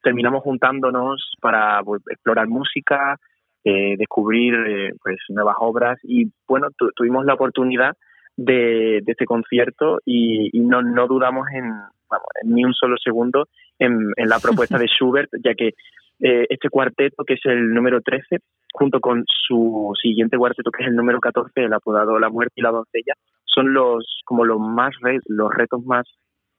terminamos 0.02 0.42
juntándonos 0.42 1.32
para 1.40 1.82
pues, 1.82 2.02
explorar 2.10 2.46
música 2.46 3.16
eh, 3.64 3.96
descubrir 3.96 4.54
eh, 4.54 4.92
pues 5.02 5.16
nuevas 5.30 5.56
obras 5.60 5.98
y 6.02 6.30
bueno 6.46 6.68
tuvimos 6.94 7.24
la 7.24 7.34
oportunidad 7.34 7.96
de, 8.36 9.00
de 9.02 9.12
este 9.12 9.24
concierto 9.24 10.00
y, 10.04 10.50
y 10.52 10.60
no, 10.60 10.82
no 10.82 11.06
dudamos 11.06 11.46
en, 11.54 11.64
vamos, 12.10 12.28
en 12.42 12.52
ni 12.52 12.62
un 12.62 12.74
solo 12.74 12.96
segundo 13.02 13.48
en, 13.78 14.12
en 14.16 14.28
la 14.28 14.40
propuesta 14.40 14.78
de 14.78 14.88
Schubert 14.94 15.30
ya 15.42 15.54
que 15.54 15.72
eh, 16.20 16.46
este 16.48 16.70
cuarteto, 16.70 17.24
que 17.24 17.34
es 17.34 17.40
el 17.44 17.74
número 17.74 18.00
13, 18.00 18.38
junto 18.72 19.00
con 19.00 19.24
su 19.26 19.92
siguiente 20.00 20.38
cuarteto, 20.38 20.70
que 20.70 20.82
es 20.82 20.88
el 20.88 20.96
número 20.96 21.20
14, 21.20 21.50
el 21.56 21.72
apodado 21.72 22.18
La 22.18 22.30
Muerte 22.30 22.54
y 22.56 22.62
la 22.62 22.70
Doncella, 22.70 23.14
son 23.56 23.72
los 23.72 24.22
como 24.24 24.44
los 24.44 24.60
más 24.60 24.94
los 25.26 25.52
retos 25.52 25.84
más 25.84 26.06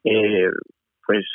eh, 0.03 0.49
pues 1.05 1.25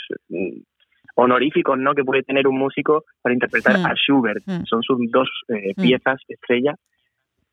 honoríficos 1.14 1.78
¿no? 1.78 1.94
que 1.94 2.04
puede 2.04 2.22
tener 2.22 2.46
un 2.46 2.58
músico 2.58 3.04
para 3.20 3.34
interpretar 3.34 3.78
hmm. 3.78 3.86
a 3.86 3.94
Schubert. 3.94 4.42
Hmm. 4.46 4.64
Son 4.64 4.82
sus 4.82 4.98
dos 5.10 5.28
eh, 5.48 5.72
hmm. 5.76 5.82
piezas 5.82 6.20
estrella 6.28 6.74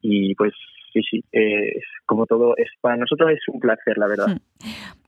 y 0.02 0.34
pues 0.36 0.54
sí, 0.94 1.02
sí, 1.10 1.24
eh, 1.34 1.82
como 2.06 2.26
todo, 2.26 2.56
es 2.58 2.70
para 2.82 2.98
nosotros 2.98 3.32
es 3.32 3.40
un 3.48 3.60
placer, 3.60 3.98
la 3.98 4.08
verdad. 4.08 4.42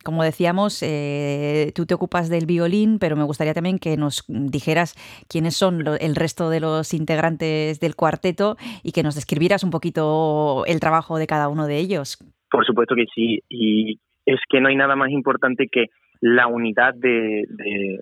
Como 0.03 0.23
decíamos, 0.23 0.81
eh, 0.83 1.71
tú 1.75 1.85
te 1.85 1.93
ocupas 1.93 2.27
del 2.29 2.45
violín, 2.45 2.99
pero 2.99 3.15
me 3.15 3.23
gustaría 3.23 3.53
también 3.53 3.79
que 3.79 3.97
nos 3.97 4.25
dijeras 4.27 4.95
quiénes 5.29 5.55
son 5.55 5.85
el 5.99 6.15
resto 6.15 6.49
de 6.49 6.59
los 6.59 6.93
integrantes 6.93 7.79
del 7.79 7.95
cuarteto 7.95 8.57
y 8.83 8.91
que 8.91 9.03
nos 9.03 9.15
describieras 9.15 9.63
un 9.63 9.69
poquito 9.69 10.63
el 10.65 10.79
trabajo 10.79 11.17
de 11.17 11.27
cada 11.27 11.47
uno 11.47 11.67
de 11.67 11.77
ellos. 11.77 12.17
Por 12.51 12.65
supuesto 12.65 12.95
que 12.95 13.05
sí, 13.15 13.41
y 13.49 13.97
es 14.25 14.39
que 14.49 14.59
no 14.61 14.67
hay 14.67 14.75
nada 14.75 14.95
más 14.95 15.09
importante 15.09 15.67
que 15.71 15.87
la 16.19 16.47
unidad 16.47 16.93
de, 16.93 17.45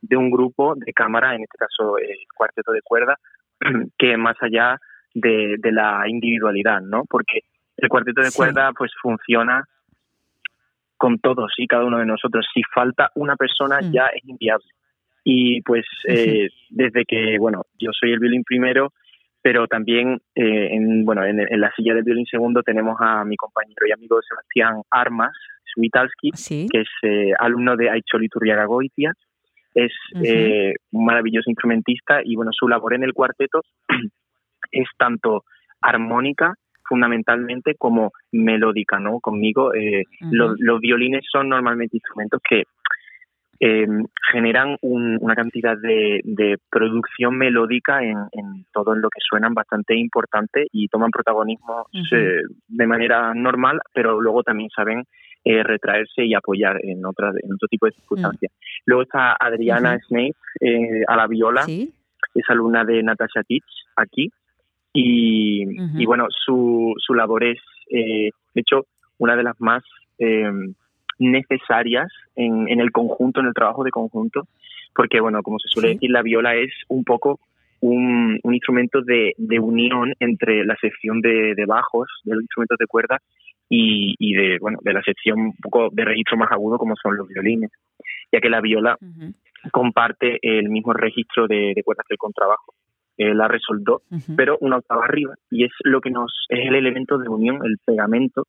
de 0.01 0.17
un 0.17 0.29
grupo 0.29 0.73
de 0.75 0.91
cámara, 0.91 1.35
en 1.35 1.43
este 1.43 1.57
caso 1.57 1.97
el 1.97 2.17
cuarteto 2.35 2.71
de 2.73 2.81
cuerda, 2.81 3.17
que 3.97 4.17
más 4.17 4.35
allá 4.41 4.77
de, 5.13 5.55
de 5.57 5.71
la 5.71 6.03
individualidad, 6.07 6.81
¿no? 6.81 7.03
Porque 7.09 7.41
el 7.77 7.87
cuarteto 7.87 8.21
de 8.21 8.31
cuerda 8.31 8.71
pues 8.77 8.91
funciona 9.01 9.63
con 10.97 11.19
todos 11.19 11.53
y 11.57 11.65
cada 11.65 11.85
uno 11.85 11.99
de 11.99 12.05
nosotros. 12.05 12.45
Si 12.53 12.61
falta 12.63 13.09
una 13.15 13.35
persona 13.35 13.79
mm. 13.81 13.91
ya 13.91 14.07
es 14.07 14.23
inviable. 14.27 14.67
Y 15.23 15.61
pues 15.61 15.85
eh, 16.07 16.49
desde 16.69 17.05
que, 17.05 17.37
bueno, 17.39 17.63
yo 17.79 17.91
soy 17.93 18.11
el 18.11 18.19
violín 18.19 18.43
primero, 18.43 18.91
pero 19.41 19.67
también 19.67 20.19
eh, 20.35 20.67
en, 20.71 21.05
bueno, 21.05 21.23
en, 21.25 21.37
la 21.59 21.71
silla 21.75 21.93
del 21.93 22.03
violín 22.03 22.25
segundo 22.25 22.61
tenemos 22.63 22.97
a 22.99 23.23
mi 23.23 23.35
compañero 23.35 23.87
y 23.87 23.91
amigo 23.91 24.19
Sebastián 24.21 24.81
Armas, 24.91 25.31
Switalski, 25.73 26.31
que 26.31 26.81
es 26.81 26.89
eh, 27.03 27.31
alumno 27.39 27.75
de 27.75 27.89
Aicholi 27.89 28.27
Turriaga 28.27 28.65
Goitia. 28.65 29.13
Es 29.73 29.93
un 30.91 31.05
maravilloso 31.05 31.49
instrumentista 31.49 32.21
y 32.23 32.35
bueno, 32.35 32.51
su 32.51 32.67
labor 32.67 32.95
en 32.95 33.03
el 33.03 33.13
cuarteto 33.13 33.61
es 34.71 34.87
tanto 34.97 35.43
armónica 35.81 36.55
fundamentalmente 36.89 37.75
como 37.77 38.11
melódica, 38.31 38.99
¿no? 38.99 39.19
Conmigo, 39.19 39.73
eh, 39.75 40.05
los, 40.31 40.57
violines 40.81 41.23
son 41.31 41.49
normalmente 41.49 41.97
instrumentos 41.97 42.41
que 42.49 42.63
eh, 43.59 43.87
generan 44.31 44.77
una 44.81 45.35
cantidad 45.35 45.77
de, 45.77 46.57
producción 46.69 47.37
melódica 47.37 48.03
en, 48.03 48.17
todo 48.73 48.95
lo 48.95 49.09
que 49.09 49.19
suenan 49.27 49.53
bastante 49.53 49.95
importante 49.95 50.67
y 50.71 50.87
toman 50.87 51.11
protagonismo 51.11 51.87
eh, 52.11 52.41
de 52.67 52.87
manera 52.87 53.33
normal, 53.33 53.79
pero 53.93 54.19
luego 54.21 54.43
también 54.43 54.69
saben 54.69 55.03
retraerse 55.43 56.25
y 56.25 56.35
apoyar 56.35 56.79
en, 56.83 57.03
otra, 57.05 57.29
en 57.29 57.53
otro 57.53 57.67
tipo 57.69 57.87
de 57.87 57.93
circunstancias. 57.93 58.51
Mm. 58.51 58.81
Luego 58.85 59.01
está 59.03 59.35
Adriana 59.39 59.97
Snape 60.07 60.35
a 61.07 61.15
la 61.15 61.27
viola, 61.27 61.65
es 61.67 62.49
alumna 62.49 62.83
de 62.83 63.01
Natasha 63.01 63.43
Titch 63.43 63.65
aquí, 63.95 64.29
y, 64.93 65.63
y 66.01 66.05
bueno, 66.05 66.27
su, 66.29 66.93
su 66.97 67.13
labor 67.13 67.43
es, 67.43 67.59
eh, 67.91 68.31
de 68.53 68.61
hecho, 68.61 68.85
una 69.17 69.35
de 69.35 69.43
las 69.43 69.59
más 69.59 69.83
eh, 70.17 70.49
necesarias 71.19 72.11
en, 72.35 72.67
en 72.67 72.79
el 72.79 72.91
conjunto, 72.91 73.39
en 73.41 73.47
el 73.47 73.53
trabajo 73.53 73.83
de 73.83 73.91
conjunto, 73.91 74.47
porque, 74.95 75.19
bueno, 75.19 75.43
como 75.43 75.59
se 75.59 75.67
suele 75.69 75.89
decir, 75.89 76.09
la 76.09 76.23
viola 76.23 76.55
es 76.55 76.71
un 76.87 77.03
poco 77.03 77.39
un, 77.81 78.39
un 78.43 78.53
instrumento 78.53 79.01
de, 79.01 79.33
de, 79.37 79.59
unión 79.59 80.13
entre 80.19 80.65
la 80.65 80.75
sección 80.81 81.21
de, 81.21 81.53
de, 81.55 81.65
bajos 81.65 82.07
de 82.23 82.33
los 82.33 82.41
instrumentos 82.41 82.77
de 82.77 82.87
cuerda 82.87 83.17
y, 83.69 84.15
y, 84.17 84.33
de 84.33 84.57
bueno 84.59 84.79
de 84.81 84.93
la 84.93 85.01
sección 85.01 85.39
un 85.39 85.55
poco 85.55 85.89
de 85.91 86.03
registro 86.03 86.35
más 86.37 86.51
agudo 86.51 86.77
como 86.77 86.95
son 87.01 87.15
los 87.15 87.27
violines 87.27 87.71
ya 88.31 88.41
que 88.41 88.49
la 88.49 88.61
viola 88.61 88.97
comparte 89.71 90.39
el 90.41 90.69
mismo 90.69 90.93
registro 90.93 91.47
de, 91.47 91.73
de 91.75 91.83
cuerdas 91.83 92.05
que 92.07 92.15
el 92.15 92.19
contrabajo. 92.19 92.73
La 93.17 93.49
resoltó, 93.49 94.03
pero 94.37 94.57
una 94.61 94.77
octava 94.77 95.03
arriba. 95.03 95.35
Y 95.51 95.65
es 95.65 95.71
lo 95.83 95.99
que 95.99 96.09
nos 96.09 96.45
es 96.47 96.65
el 96.65 96.75
elemento 96.75 97.17
de 97.17 97.27
unión, 97.27 97.59
el 97.65 97.77
pegamento 97.83 98.47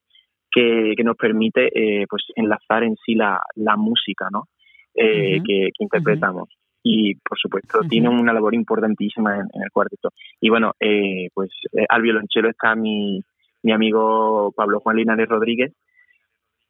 que, 0.50 0.94
que 0.96 1.04
nos 1.04 1.16
permite 1.16 1.68
eh, 1.74 2.06
pues 2.08 2.24
enlazar 2.34 2.84
en 2.84 2.96
sí 3.04 3.14
la, 3.14 3.40
la 3.56 3.76
música 3.76 4.28
¿no? 4.30 4.48
Eh, 4.94 5.40
que, 5.44 5.70
interpretamos. 5.78 6.48
Y 6.82 7.14
por 7.16 7.38
supuesto 7.38 7.80
tiene 7.88 8.08
una 8.08 8.32
labor 8.32 8.54
importantísima 8.54 9.36
en, 9.36 9.46
el 9.62 9.70
cuarteto. 9.70 10.10
Y 10.40 10.48
bueno, 10.48 10.72
eh, 10.80 11.28
pues 11.34 11.50
al 11.88 12.02
violonchelo 12.02 12.48
está 12.48 12.74
mi, 12.74 13.20
mi 13.62 13.72
amigo 13.72 14.52
Pablo 14.56 14.80
Juan 14.80 14.96
Linares 14.96 15.28
Rodríguez, 15.28 15.72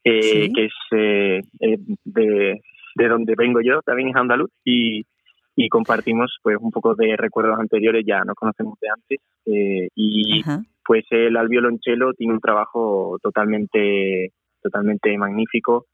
que 0.03 0.51
es 0.57 0.73
de, 0.91 2.61
de 2.95 3.09
donde 3.09 3.35
vengo 3.37 3.61
yo, 3.61 3.83
también 3.83 4.09
es 4.09 4.17
andaluz, 4.17 4.51
y, 4.65 5.05
y 5.57 5.69
compartimos 5.69 6.39
pues 6.43 6.57
un 6.59 6.71
poco 6.71 6.95
de 6.95 7.17
recuerdos 7.17 7.59
anteriores, 7.59 8.05
ya 8.07 8.25
nos 8.25 8.35
conocemos 8.35 8.79
de 8.81 8.89
antes 8.89 9.19
eh, 9.47 9.89
y 9.95 10.43
pues 10.91 11.05
él 11.11 11.37
al 11.37 11.47
violonchelo 11.47 12.15
tiene 12.15 12.33
un 12.33 12.41
trabajo 12.41 13.17
totalmente 13.23 14.33
totalmente 14.61 15.17
magnífico, 15.17 15.87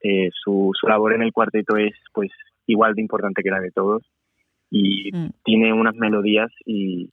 eh, 0.00 0.30
su, 0.32 0.70
su 0.80 0.86
labor 0.86 1.12
en 1.12 1.22
el 1.22 1.32
cuarteto 1.32 1.76
es 1.76 1.92
pues 2.12 2.30
igual 2.64 2.94
de 2.94 3.02
importante 3.02 3.42
que 3.42 3.50
la 3.50 3.58
de 3.58 3.72
todos 3.72 4.04
y 4.70 5.10
mm. 5.12 5.30
tiene 5.42 5.72
unas 5.72 5.96
melodías 5.96 6.52
y, 6.64 7.10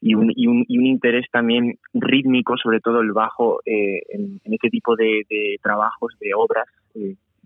y 0.00 0.14
un, 0.14 0.32
y, 0.32 0.46
un, 0.46 0.64
y 0.68 0.78
un 0.78 0.86
interés 0.86 1.26
también 1.32 1.76
rítmico, 1.92 2.56
sobre 2.56 2.78
todo 2.78 3.00
el 3.00 3.10
bajo 3.10 3.58
eh, 3.66 4.02
en, 4.10 4.40
este 4.44 4.68
tipo 4.70 4.94
de, 4.94 5.22
de 5.28 5.56
trabajos, 5.60 6.14
de 6.20 6.34
obras, 6.36 6.68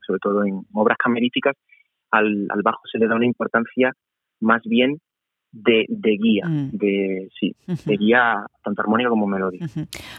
sobre 0.07 0.19
todo 0.21 0.45
en 0.45 0.61
obras 0.75 0.99
camerísticas, 0.99 1.57
al, 2.11 2.47
al 2.51 2.61
bajo 2.63 2.83
se 2.93 2.99
le 2.99 3.07
da 3.07 3.17
una 3.17 3.25
importancia 3.25 3.95
más 4.41 4.61
bien 4.67 4.99
de, 5.55 5.87
de 5.89 6.11
guía, 6.17 6.47
mm. 6.47 6.71
de, 6.73 7.31
sí, 7.39 7.55
de 7.67 7.97
guía 7.97 8.47
tanto 8.65 8.83
armónica 8.83 9.11
como 9.11 9.27
melódica. 9.27 9.67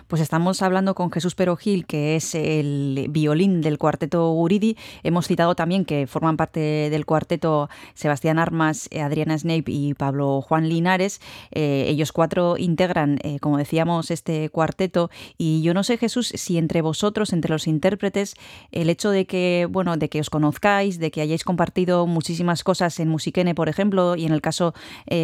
Pues 0.08 0.22
estamos 0.22 0.62
hablando 0.62 0.94
con 0.96 1.12
Jesús 1.12 1.36
Perogil, 1.36 1.86
que 1.86 2.16
es 2.16 2.36
el 2.36 3.08
violín 3.10 3.62
del 3.62 3.78
cuarteto 3.78 4.32
Uridi. 4.32 4.78
Hemos 5.04 5.28
citado 5.28 5.56
también 5.56 5.84
que 5.84 6.08
forman 6.08 6.38
parte 6.38 6.60
del 6.90 7.06
cuarteto 7.06 7.70
Sebastián 7.96 8.40
Armas, 8.40 8.88
eh, 8.92 9.02
Adriana 9.02 9.38
Snape 9.38 9.66
y 9.68 9.96
Pablo 9.96 10.42
Juan 10.42 10.70
Linares. 10.70 11.20
Eh, 11.52 11.86
ellos 11.88 12.12
cuatro 12.12 12.56
integran, 12.58 13.18
eh, 13.24 13.40
como 13.40 13.58
decíamos, 13.58 14.12
este 14.12 14.50
cuarteto. 14.50 15.10
Y 15.38 15.64
yo 15.64 15.74
no 15.74 15.84
sé, 15.84 15.98
Jesús, 15.98 16.28
si 16.28 16.58
entre 16.58 16.82
vosotros, 16.82 17.34
entre 17.34 17.52
los 17.52 17.68
intérpretes, 17.68 18.36
el 18.72 18.90
hecho 18.90 19.10
de 19.10 19.26
que, 19.26 19.68
bueno, 19.70 19.98
de 19.98 20.08
que 20.08 20.20
os 20.20 20.30
conozcáis, 20.30 21.00
de 21.00 21.10
que 21.10 21.22
hayáis 21.22 21.44
compartido 21.44 22.06
muchísimas 22.06 22.64
cosas 22.64 23.00
en 23.00 23.10
Musiquene, 23.10 23.56
por 23.56 23.70
ejemplo, 23.70 24.16
y 24.16 24.26
en 24.26 24.34
el 24.34 24.42
caso 24.42 24.76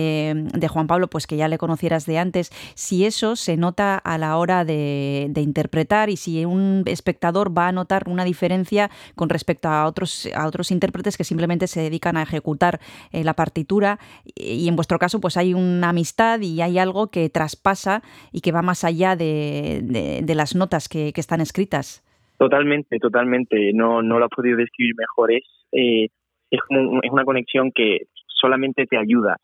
de 0.01 0.67
Juan 0.67 0.87
Pablo, 0.87 1.07
pues 1.07 1.27
que 1.27 1.37
ya 1.37 1.47
le 1.47 1.57
conocieras 1.57 2.05
de 2.05 2.17
antes, 2.17 2.49
si 2.75 3.05
eso 3.05 3.35
se 3.35 3.57
nota 3.57 3.97
a 3.97 4.17
la 4.17 4.37
hora 4.37 4.65
de, 4.65 5.31
interpretar 5.35 6.09
y 6.09 6.17
si 6.17 6.45
un 6.45 6.83
espectador 6.85 7.55
va 7.57 7.67
a 7.67 7.71
notar 7.71 8.03
una 8.07 8.23
diferencia 8.23 8.89
con 9.15 9.29
respecto 9.29 9.69
a 9.69 9.87
otros, 9.87 10.29
a 10.35 10.47
otros 10.47 10.71
intérpretes 10.71 11.17
que 11.17 11.23
simplemente 11.23 11.67
se 11.67 11.81
dedican 11.81 12.15
a 12.15 12.23
ejecutar 12.23 12.79
eh, 13.11 13.23
la 13.23 13.33
partitura 13.33 13.97
y 14.35 14.67
en 14.67 14.75
vuestro 14.75 14.99
caso 14.99 15.19
pues 15.19 15.35
hay 15.37 15.53
una 15.53 15.89
amistad 15.89 16.39
y 16.41 16.61
hay 16.61 16.77
algo 16.77 17.09
que 17.09 17.29
traspasa 17.29 18.01
y 18.31 18.41
que 18.41 18.51
va 18.51 18.61
más 18.61 18.83
allá 18.83 19.15
de, 19.15 20.23
las 20.35 20.55
notas 20.55 20.87
que, 20.87 21.11
están 21.21 21.41
escritas. 21.41 22.03
Totalmente, 22.39 22.97
totalmente. 22.97 23.71
No, 23.75 24.01
no 24.01 24.17
lo 24.17 24.25
he 24.25 24.29
podido 24.29 24.57
describir 24.57 24.95
mejor. 24.97 25.31
Es 25.33 25.43
eh, 25.71 26.07
es 26.51 26.59
una 26.69 27.23
conexión 27.23 27.71
que 27.73 28.07
solamente 28.27 28.85
te 28.85 28.97
ayuda. 28.97 29.37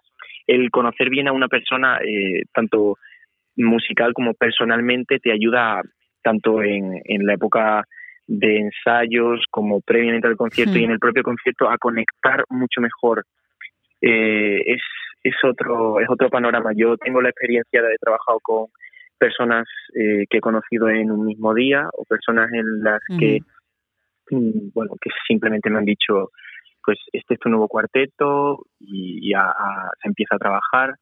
El 0.48 0.72
conocer 0.72 1.10
bien 1.10 1.28
a 1.28 1.34
una 1.34 1.48
persona, 1.48 2.00
eh, 2.00 2.44
tanto 2.54 2.98
musical 3.58 4.14
como 4.14 4.34
personalmente, 4.34 5.20
te 5.20 5.32
ayuda 5.32 5.82
tanto 6.24 6.64
en, 6.64 7.02
en 7.06 7.26
la 7.26 7.34
época 7.34 7.84
de 8.28 8.60
ensayos 8.60 9.46
como 9.50 9.82
previamente 9.82 10.28
al 10.28 10.36
concierto 10.36 10.78
y 10.78 10.84
en 10.84 10.92
el 10.92 11.00
propio 11.00 11.24
concierto 11.24 11.70
a 11.70 11.78
conectar 11.78 12.44
mucho 12.50 12.82
mejor. 12.82 13.24
Eh, 14.02 14.62
es, 14.66 14.82
es 15.24 15.36
otro 15.44 16.00
es 16.00 16.10
otro 16.10 16.30
panorama. 16.30 16.72
Yo 16.76 16.98
tengo 16.98 17.22
la 17.22 17.30
experiencia 17.30 17.82
de 17.82 17.88
haber 17.88 18.00
trabajado 18.00 18.40
con 18.42 18.66
personas 19.18 19.66
eh, 19.96 20.26
que 20.30 20.38
he 20.38 20.42
conocido 20.42 20.90
en 20.90 21.10
un 21.10 21.26
mismo 21.26 21.54
día 21.54 21.90
o 21.94 22.04
personas 22.04 22.52
en 22.54 22.84
las 22.84 23.02
que 23.18 23.40
mm, 24.30 24.70
bueno 24.74 24.92
que 25.02 25.10
simplemente 25.28 25.70
me 25.70 25.80
han 25.80 25.86
dicho 25.86 26.32
pues 26.88 27.00
este 27.12 27.34
es 27.34 27.40
tu 27.42 27.50
nuevo 27.50 27.68
cuarteto 27.68 28.64
y 28.80 29.30
ya 29.30 29.54
se 30.02 30.08
empieza 30.08 30.36
a 30.36 30.40
trabajar 30.40 30.96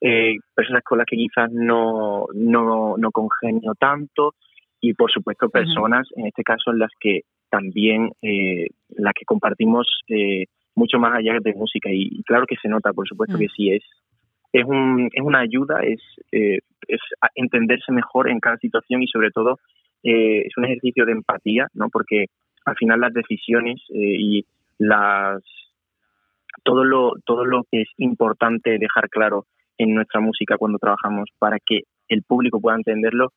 eh, 0.00 0.36
personas 0.54 0.84
con 0.84 0.98
las 0.98 1.08
que 1.08 1.16
quizás 1.16 1.50
no, 1.50 2.26
no, 2.34 2.96
no 2.96 3.10
congenio 3.10 3.74
tanto 3.74 4.34
y 4.80 4.94
por 4.94 5.10
supuesto 5.10 5.48
personas, 5.48 6.06
en 6.14 6.28
este 6.28 6.44
caso, 6.44 6.70
en 6.70 6.78
las 6.78 6.92
que 7.00 7.22
también, 7.50 8.12
eh, 8.22 8.68
las 8.90 9.12
que 9.12 9.24
compartimos 9.24 9.88
eh, 10.06 10.44
mucho 10.76 11.00
más 11.00 11.18
allá 11.18 11.38
de 11.42 11.54
música 11.54 11.88
y, 11.90 12.22
claro 12.22 12.46
que 12.46 12.54
se 12.62 12.68
nota, 12.68 12.92
por 12.92 13.08
supuesto 13.08 13.36
que 13.36 13.46
mm. 13.46 13.56
sí 13.56 13.70
es. 13.72 13.82
Es, 14.52 14.64
un, 14.64 15.10
es 15.12 15.20
una 15.20 15.40
ayuda, 15.40 15.80
es, 15.82 16.00
eh, 16.30 16.60
es 16.86 17.00
entenderse 17.34 17.90
mejor 17.90 18.28
en 18.28 18.38
cada 18.38 18.56
situación 18.58 19.02
y 19.02 19.08
sobre 19.08 19.32
todo 19.32 19.58
eh, 20.04 20.42
es 20.46 20.56
un 20.56 20.66
ejercicio 20.66 21.04
de 21.06 21.12
empatía, 21.12 21.66
¿no? 21.74 21.88
Porque 21.88 22.26
al 22.64 22.76
final 22.76 23.00
las 23.00 23.12
decisiones 23.12 23.82
y 23.88 24.44
las 24.78 25.42
todo 26.62 26.84
lo 26.84 27.12
todo 27.24 27.44
lo 27.44 27.62
que 27.70 27.82
es 27.82 27.88
importante 27.98 28.78
dejar 28.78 29.08
claro 29.08 29.46
en 29.78 29.94
nuestra 29.94 30.20
música 30.20 30.56
cuando 30.56 30.78
trabajamos 30.78 31.28
para 31.38 31.58
que 31.58 31.82
el 32.08 32.22
público 32.22 32.60
pueda 32.60 32.76
entenderlo 32.76 33.32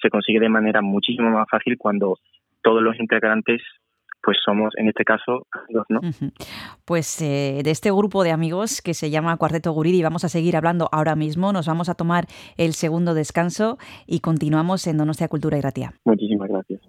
se 0.00 0.10
consigue 0.10 0.40
de 0.40 0.48
manera 0.48 0.82
muchísimo 0.82 1.30
más 1.30 1.48
fácil 1.50 1.76
cuando 1.78 2.18
todos 2.62 2.82
los 2.82 2.98
integrantes 3.00 3.62
pues 4.22 4.38
somos 4.44 4.72
en 4.76 4.88
este 4.88 5.04
caso 5.04 5.46
¿no? 5.88 6.00
Pues 6.84 7.20
eh, 7.20 7.60
de 7.62 7.70
este 7.70 7.90
grupo 7.90 8.24
de 8.24 8.32
amigos 8.32 8.80
que 8.82 8.94
se 8.94 9.10
llama 9.10 9.36
Cuarteto 9.36 9.72
Guridi 9.72 10.02
vamos 10.02 10.24
a 10.24 10.28
seguir 10.28 10.56
hablando 10.56 10.88
ahora 10.92 11.14
mismo, 11.14 11.52
nos 11.52 11.66
vamos 11.66 11.88
a 11.88 11.94
tomar 11.94 12.24
el 12.56 12.72
segundo 12.72 13.14
descanso 13.14 13.78
y 14.06 14.20
continuamos 14.20 14.86
en 14.86 14.96
Donostia 14.96 15.28
Cultura 15.28 15.58
y 15.58 15.60
Gratia. 15.60 15.92
Muchísimas 16.04 16.48
gracias. 16.48 16.80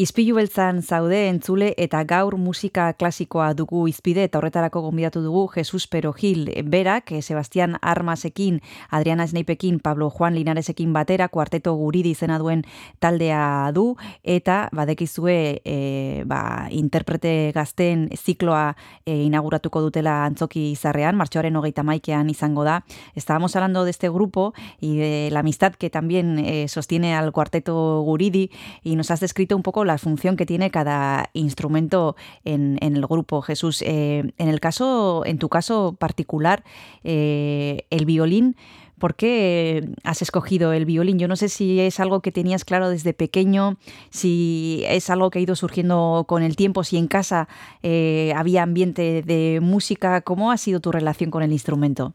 Izpilu 0.00 0.38
beltzan 0.38 0.78
zaude 0.80 1.18
entzule 1.28 1.74
eta 1.76 1.98
gaur 2.08 2.38
musika 2.40 2.86
klasikoa 2.96 3.50
dugu 3.52 3.82
izpide 3.90 4.22
eta 4.24 4.38
horretarako 4.38 4.80
gonbidatu 4.86 5.20
dugu 5.20 5.42
Jesus 5.52 5.84
Pero 5.92 6.14
Gil 6.16 6.46
berak, 6.72 7.12
eh, 7.12 7.20
Sebastian 7.20 7.76
Armasekin, 7.82 8.62
Adriana 8.88 9.26
Sneipekin, 9.26 9.78
Pablo 9.78 10.08
Juan 10.08 10.34
Linaresekin 10.34 10.94
batera, 10.94 11.28
kuarteto 11.28 11.74
guridi 11.76 12.14
izena 12.16 12.38
duen 12.38 12.62
taldea 12.98 13.70
du, 13.74 13.98
eta 14.24 14.70
badekizue 14.72 15.60
e, 15.66 16.24
ba, 16.24 16.68
interprete 16.70 17.52
gazten 17.52 18.08
zikloa 18.16 18.76
e, 19.04 19.18
inauguratuko 19.26 19.82
dutela 19.84 20.24
antzoki 20.24 20.70
izarrean, 20.70 21.20
martxoaren 21.20 21.60
hogeita 21.60 21.84
maikean 21.84 22.30
izango 22.32 22.64
da. 22.64 22.86
Estábamos 23.14 23.54
hablando 23.54 23.84
de 23.84 23.90
este 23.90 24.08
grupo 24.08 24.54
y 24.80 24.96
de 24.96 25.28
la 25.30 25.40
amistad 25.40 25.74
que 25.74 25.90
también 25.90 26.38
eh, 26.38 26.68
sostiene 26.68 27.14
al 27.14 27.32
cuarteto 27.32 28.00
guridi 28.00 28.50
y 28.82 28.96
nos 28.96 29.10
has 29.10 29.20
descrito 29.20 29.56
un 29.56 29.62
poco 29.62 29.89
la 29.90 29.98
función 29.98 30.36
que 30.36 30.46
tiene 30.46 30.70
cada 30.70 31.30
instrumento 31.32 32.16
en, 32.44 32.78
el 32.80 33.06
grupo. 33.06 33.42
Jesús, 33.42 33.82
eh, 33.82 34.32
en 34.38 34.48
el 34.48 34.60
caso, 34.60 35.24
en 35.26 35.38
tu 35.38 35.48
caso 35.48 35.96
particular, 35.98 36.62
eh, 37.04 37.86
el 37.90 38.04
violín, 38.06 38.56
¿Por 39.00 39.14
qué 39.14 39.82
has 40.04 40.20
escogido 40.20 40.74
el 40.74 40.84
violín? 40.84 41.18
Yo 41.18 41.26
no 41.26 41.34
sé 41.34 41.48
si 41.48 41.80
es 41.80 42.00
algo 42.00 42.20
que 42.20 42.32
tenías 42.32 42.66
claro 42.66 42.90
desde 42.90 43.14
pequeño, 43.14 43.76
si 44.10 44.82
es 44.86 45.08
algo 45.08 45.30
que 45.30 45.38
ha 45.38 45.42
ido 45.42 45.56
surgiendo 45.56 46.26
con 46.28 46.42
el 46.42 46.54
tiempo, 46.54 46.84
si 46.84 46.98
en 46.98 47.08
casa 47.08 47.48
eh, 47.82 48.34
había 48.36 48.62
ambiente 48.62 49.22
de 49.22 49.60
música. 49.62 50.20
¿Cómo 50.20 50.52
ha 50.52 50.58
sido 50.58 50.80
tu 50.80 50.92
relación 50.92 51.30
con 51.30 51.42
el 51.42 51.50
instrumento? 51.50 52.12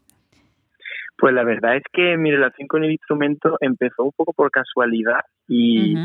Pues 1.18 1.34
la 1.34 1.42
verdad 1.42 1.76
es 1.76 1.82
que 1.92 2.16
mi 2.16 2.30
relación 2.30 2.68
con 2.68 2.84
el 2.84 2.92
instrumento 2.92 3.56
empezó 3.60 4.04
un 4.04 4.12
poco 4.12 4.32
por 4.32 4.52
casualidad 4.52 5.22
y, 5.48 5.96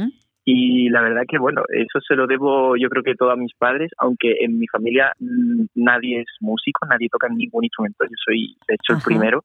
y 0.43 0.89
la 0.89 1.01
verdad 1.01 1.23
que, 1.27 1.37
bueno, 1.37 1.63
eso 1.69 1.99
se 2.07 2.15
lo 2.15 2.25
debo 2.25 2.75
yo 2.75 2.89
creo 2.89 3.03
que 3.03 3.15
todo 3.15 3.31
a 3.31 3.35
mis 3.35 3.53
padres, 3.53 3.91
aunque 3.97 4.37
en 4.41 4.57
mi 4.57 4.67
familia 4.67 5.13
mm, 5.19 5.65
nadie 5.75 6.21
es 6.21 6.27
músico, 6.39 6.85
nadie 6.87 7.09
toca 7.09 7.29
ningún 7.29 7.63
instrumento, 7.63 8.05
yo 8.05 8.15
soy 8.25 8.57
de 8.67 8.75
hecho 8.75 8.93
el 8.93 9.03
primero. 9.03 9.43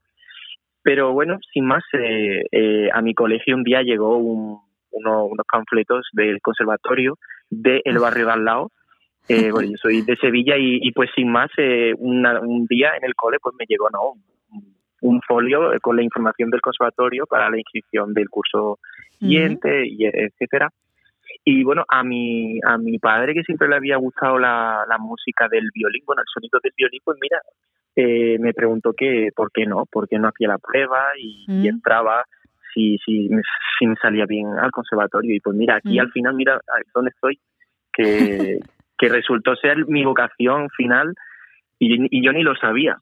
Pero 0.82 1.12
bueno, 1.12 1.38
sin 1.52 1.66
más, 1.66 1.82
eh, 1.92 2.44
eh, 2.50 2.88
a 2.92 3.02
mi 3.02 3.12
colegio 3.12 3.56
un 3.56 3.64
día 3.64 3.82
llegó 3.82 4.16
un, 4.18 4.60
unos 4.92 5.46
panfletos 5.50 6.06
del 6.12 6.40
conservatorio 6.40 7.18
del 7.50 7.82
el 7.84 7.98
barrio 7.98 8.26
de 8.26 8.32
al 8.32 8.44
lado. 8.44 8.70
Eh, 9.28 9.50
bueno, 9.50 9.70
yo 9.70 9.76
soy 9.76 10.02
de 10.02 10.16
Sevilla 10.16 10.56
y, 10.56 10.78
y 10.80 10.92
pues 10.92 11.10
sin 11.14 11.30
más, 11.30 11.50
eh, 11.58 11.92
un 11.98 12.66
día 12.68 12.92
en 12.96 13.04
el 13.04 13.14
cole 13.16 13.38
pues 13.42 13.54
me 13.58 13.66
llegó 13.68 13.90
no 13.90 14.12
un 15.02 15.20
folio 15.22 15.72
con 15.82 15.96
la 15.96 16.02
información 16.02 16.50
del 16.50 16.60
conservatorio 16.60 17.26
para 17.26 17.50
la 17.50 17.58
inscripción 17.58 18.14
del 18.14 18.30
curso 18.30 18.78
siguiente, 19.18 19.86
y 19.86 20.06
etcétera. 20.06 20.70
Y 21.44 21.64
bueno, 21.64 21.84
a 21.88 22.02
mi, 22.02 22.58
a 22.66 22.78
mi 22.78 22.98
padre, 22.98 23.34
que 23.34 23.42
siempre 23.42 23.68
le 23.68 23.76
había 23.76 23.96
gustado 23.96 24.38
la, 24.38 24.84
la 24.88 24.98
música 24.98 25.48
del 25.48 25.70
violín, 25.72 26.02
bueno, 26.06 26.22
el 26.22 26.28
sonido 26.32 26.58
del 26.62 26.72
violín, 26.76 27.00
pues 27.04 27.18
mira, 27.20 27.40
eh, 27.94 28.38
me 28.38 28.52
preguntó 28.52 28.92
que 28.92 29.30
por 29.34 29.50
qué 29.52 29.64
no, 29.64 29.84
por 29.90 30.08
qué 30.08 30.18
no 30.18 30.28
hacía 30.28 30.48
la 30.48 30.58
prueba 30.58 31.02
y, 31.18 31.46
mm. 31.48 31.66
entraba 31.66 32.24
si, 32.74 32.98
si, 32.98 33.28
si, 33.78 33.86
me 33.86 33.96
salía 33.96 34.26
bien 34.26 34.48
al 34.60 34.70
conservatorio. 34.70 35.34
Y 35.34 35.40
pues 35.40 35.56
mira, 35.56 35.76
aquí 35.76 35.96
mm. 35.96 36.00
al 36.00 36.12
final, 36.12 36.34
mira 36.34 36.60
dónde 36.94 37.10
estoy, 37.10 37.38
que, 37.92 38.58
que 38.98 39.08
resultó 39.08 39.56
ser 39.56 39.86
mi 39.86 40.04
vocación 40.04 40.68
final 40.70 41.14
y, 41.78 42.18
y 42.18 42.24
yo 42.24 42.32
ni 42.32 42.42
lo 42.42 42.54
sabía. 42.56 42.98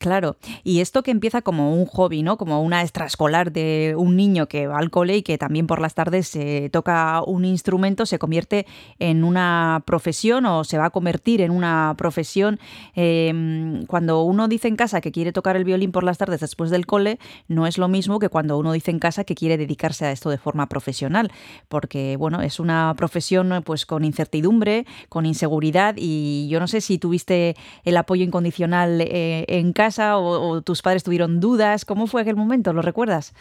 Claro, 0.00 0.38
y 0.64 0.80
esto 0.80 1.02
que 1.02 1.10
empieza 1.10 1.42
como 1.42 1.74
un 1.74 1.84
hobby, 1.84 2.22
¿no? 2.22 2.38
Como 2.38 2.62
una 2.62 2.80
extraescolar 2.80 3.52
de 3.52 3.92
un 3.98 4.16
niño 4.16 4.46
que 4.48 4.66
va 4.66 4.78
al 4.78 4.90
cole 4.90 5.18
y 5.18 5.22
que 5.22 5.36
también 5.36 5.66
por 5.66 5.78
las 5.78 5.92
tardes 5.92 6.26
se 6.26 6.70
toca 6.70 7.22
un 7.22 7.44
instrumento, 7.44 8.06
se 8.06 8.18
convierte 8.18 8.64
en 8.98 9.24
una 9.24 9.82
profesión 9.84 10.46
o 10.46 10.64
se 10.64 10.78
va 10.78 10.86
a 10.86 10.90
convertir 10.90 11.42
en 11.42 11.50
una 11.50 11.94
profesión. 11.98 12.58
Em, 12.94 13.84
cuando 13.84 14.22
uno 14.22 14.48
dice 14.48 14.68
en 14.68 14.76
casa 14.76 15.02
que 15.02 15.12
quiere 15.12 15.32
tocar 15.32 15.54
el 15.54 15.64
violín 15.64 15.92
por 15.92 16.02
las 16.02 16.16
tardes 16.16 16.40
después 16.40 16.70
del 16.70 16.86
cole, 16.86 17.18
no 17.46 17.66
es 17.66 17.76
lo 17.76 17.86
mismo 17.86 18.20
que 18.20 18.30
cuando 18.30 18.56
uno 18.56 18.72
dice 18.72 18.90
en 18.90 19.00
casa 19.00 19.24
que 19.24 19.34
quiere 19.34 19.58
dedicarse 19.58 20.06
a 20.06 20.12
esto 20.12 20.30
de 20.30 20.38
forma 20.38 20.66
profesional, 20.66 21.30
porque 21.68 22.16
bueno, 22.16 22.40
es 22.40 22.58
una 22.58 22.94
profesión 22.96 23.62
pues 23.66 23.84
con 23.84 24.06
incertidumbre, 24.06 24.86
con 25.10 25.26
inseguridad 25.26 25.96
y 25.98 26.48
yo 26.48 26.58
no 26.58 26.68
sé 26.68 26.80
si 26.80 26.96
tuviste 26.96 27.54
el 27.84 27.98
apoyo 27.98 28.24
incondicional 28.24 29.02
eh, 29.02 29.44
en 29.46 29.74
casa 29.74 29.89
o, 29.98 30.62
tus 30.62 30.82
padres 30.82 31.04
tuvieron 31.04 31.40
dudas? 31.40 31.84
¿Cómo 31.84 32.06
fue 32.06 32.22
aquel 32.22 32.36
momento? 32.36 32.72
¿Lo 32.72 32.82
recuerdas? 32.82 33.34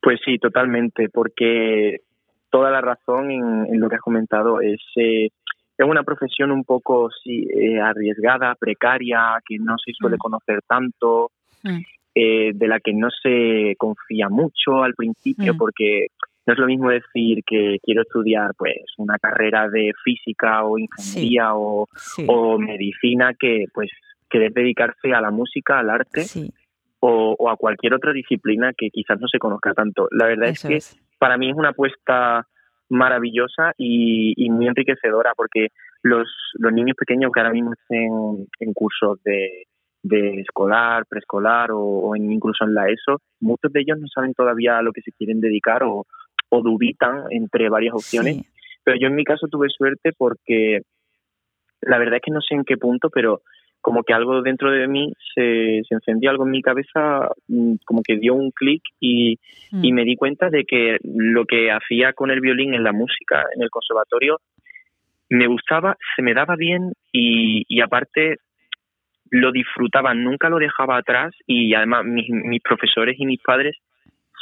Pues 0.00 0.20
sí, 0.24 0.38
totalmente, 0.38 1.08
porque 1.08 1.98
toda 2.50 2.70
la 2.70 2.80
razón 2.80 3.30
en, 3.30 3.80
lo 3.80 3.88
que 3.88 3.96
has 3.96 4.00
comentado 4.00 4.60
es, 4.60 4.80
eh, 4.96 5.28
es 5.78 5.86
una 5.86 6.02
profesión 6.02 6.50
un 6.50 6.64
poco 6.64 7.10
sí, 7.22 7.46
eh, 7.54 7.80
arriesgada, 7.80 8.54
precaria, 8.54 9.38
que 9.46 9.58
no 9.58 9.76
se 9.78 9.92
suele 9.92 10.16
mm. 10.16 10.18
conocer 10.18 10.60
tanto, 10.66 11.30
mm. 11.62 11.78
eh, 12.14 12.50
de 12.54 12.68
la 12.68 12.80
que 12.80 12.92
no 12.92 13.08
se 13.10 13.74
confía 13.78 14.28
mucho 14.28 14.82
al 14.82 14.94
principio, 14.94 15.54
mm. 15.54 15.56
porque 15.56 16.06
no 16.46 16.52
es 16.54 16.58
lo 16.58 16.66
mismo 16.66 16.90
decir 16.90 17.42
que 17.46 17.78
quiero 17.82 18.02
estudiar 18.02 18.50
pues 18.58 18.82
una 18.98 19.18
carrera 19.18 19.68
de 19.68 19.92
física 20.04 20.64
o 20.64 20.76
ingeniería 20.76 21.54
o, 21.54 21.86
o 22.26 22.58
medicina 22.58 23.32
que 23.38 23.66
pues 23.72 23.90
querer 24.32 24.52
dedicarse 24.52 25.12
a 25.12 25.20
la 25.20 25.30
música, 25.30 25.78
al 25.78 25.90
arte 25.90 26.24
o, 27.00 27.50
a 27.50 27.56
cualquier 27.56 27.92
otra 27.94 28.12
disciplina 28.12 28.72
que 28.72 28.88
quizás 28.90 29.20
no 29.20 29.28
se 29.28 29.38
conozca 29.38 29.74
tanto. 29.74 30.08
La 30.10 30.26
verdad 30.26 30.48
es 30.48 30.62
que 30.62 30.78
para 31.18 31.36
mí 31.36 31.50
es 31.50 31.56
una 31.56 31.68
apuesta 31.68 32.46
maravillosa 32.88 33.72
y, 33.76 34.48
muy 34.50 34.66
enriquecedora 34.68 35.32
porque 35.36 35.68
los, 36.02 36.28
los 36.54 36.72
niños 36.72 36.96
pequeños 36.96 37.30
que 37.32 37.40
ahora 37.40 37.52
mismo 37.52 37.72
estén 37.74 38.48
en 38.60 38.72
cursos 38.72 39.22
de, 39.22 39.66
de 40.02 40.40
escolar, 40.40 41.04
preescolar 41.06 41.68
o, 41.72 42.16
incluso 42.16 42.64
en 42.64 42.74
la 42.74 42.88
ESO, 42.88 43.20
muchos 43.40 43.70
de 43.72 43.80
ellos 43.80 43.98
no 44.00 44.06
saben 44.08 44.32
todavía 44.32 44.78
a 44.78 44.82
lo 44.82 44.92
que 44.92 45.02
se 45.02 45.12
quieren 45.12 45.40
dedicar 45.40 45.82
o, 45.82 46.06
o 46.48 46.62
dubitan 46.62 47.24
entre 47.30 47.68
varias 47.68 47.94
opciones. 47.94 48.46
Pero 48.82 48.96
yo 48.98 49.08
en 49.08 49.14
mi 49.14 49.24
caso 49.24 49.46
tuve 49.48 49.68
suerte 49.68 50.12
porque 50.16 50.80
la 51.82 51.98
verdad 51.98 52.16
es 52.16 52.22
que 52.22 52.30
no 52.30 52.40
sé 52.40 52.54
en 52.54 52.64
qué 52.64 52.76
punto, 52.76 53.10
pero 53.10 53.42
como 53.82 54.04
que 54.04 54.14
algo 54.14 54.40
dentro 54.42 54.70
de 54.70 54.86
mí 54.88 55.12
se, 55.34 55.82
se 55.86 55.94
encendió 55.94 56.30
algo 56.30 56.44
en 56.44 56.52
mi 56.52 56.62
cabeza, 56.62 57.28
mm, 57.48 57.74
como 57.84 58.02
que 58.02 58.16
dio 58.16 58.34
un 58.34 58.52
clic 58.52 58.82
y, 59.00 59.38
y, 59.72 59.92
mm. 59.92 59.94
me 59.94 60.04
di 60.04 60.16
cuenta 60.16 60.48
de 60.48 60.64
que 60.64 60.98
lo 61.04 61.44
que 61.44 61.70
hacía 61.70 62.14
con 62.14 62.30
el 62.30 62.40
violín 62.40 62.72
en 62.74 62.84
la 62.84 62.92
música, 62.92 63.44
en 63.54 63.62
el 63.62 63.70
conservatorio, 63.70 64.38
me 65.28 65.46
gustaba, 65.48 65.96
se 66.16 66.22
me 66.22 66.32
daba 66.32 66.56
bien 66.56 66.92
y, 67.12 67.64
y 67.68 67.80
aparte 67.80 68.36
lo 69.30 69.50
disfrutaba, 69.50 70.14
nunca 70.14 70.48
lo 70.48 70.58
dejaba 70.58 70.98
atrás 70.98 71.34
y 71.46 71.74
además 71.74 72.04
mis, 72.04 72.28
mis 72.30 72.62
profesores 72.62 73.16
y 73.18 73.26
mis 73.26 73.40
padres 73.40 73.76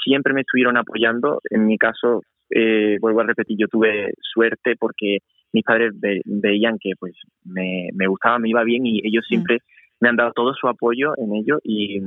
siempre 0.04 0.34
me 0.34 0.42
estuvieron 0.42 0.76
apoyando. 0.76 1.40
En 1.48 1.66
mi 1.66 1.78
caso, 1.78 2.22
eh, 2.50 2.98
vuelvo 3.00 3.20
a 3.20 3.24
repetir, 3.24 3.56
yo 3.58 3.68
tuve 3.68 4.12
suerte 4.20 4.74
porque 4.78 5.18
mis 5.52 5.64
padres 5.64 5.92
veían 6.24 6.78
que 6.78 6.92
pues 6.98 7.14
me, 7.44 7.88
me, 7.94 8.06
gustaba, 8.06 8.38
me 8.38 8.48
iba 8.48 8.62
bien 8.64 8.86
y 8.86 9.00
ellos 9.06 9.24
mm. 9.26 9.28
siempre 9.28 9.58
me 10.00 10.08
han 10.08 10.16
dado 10.16 10.32
todo 10.32 10.54
su 10.54 10.68
apoyo 10.68 11.12
en 11.18 11.34
ello 11.34 11.58
y, 11.62 12.00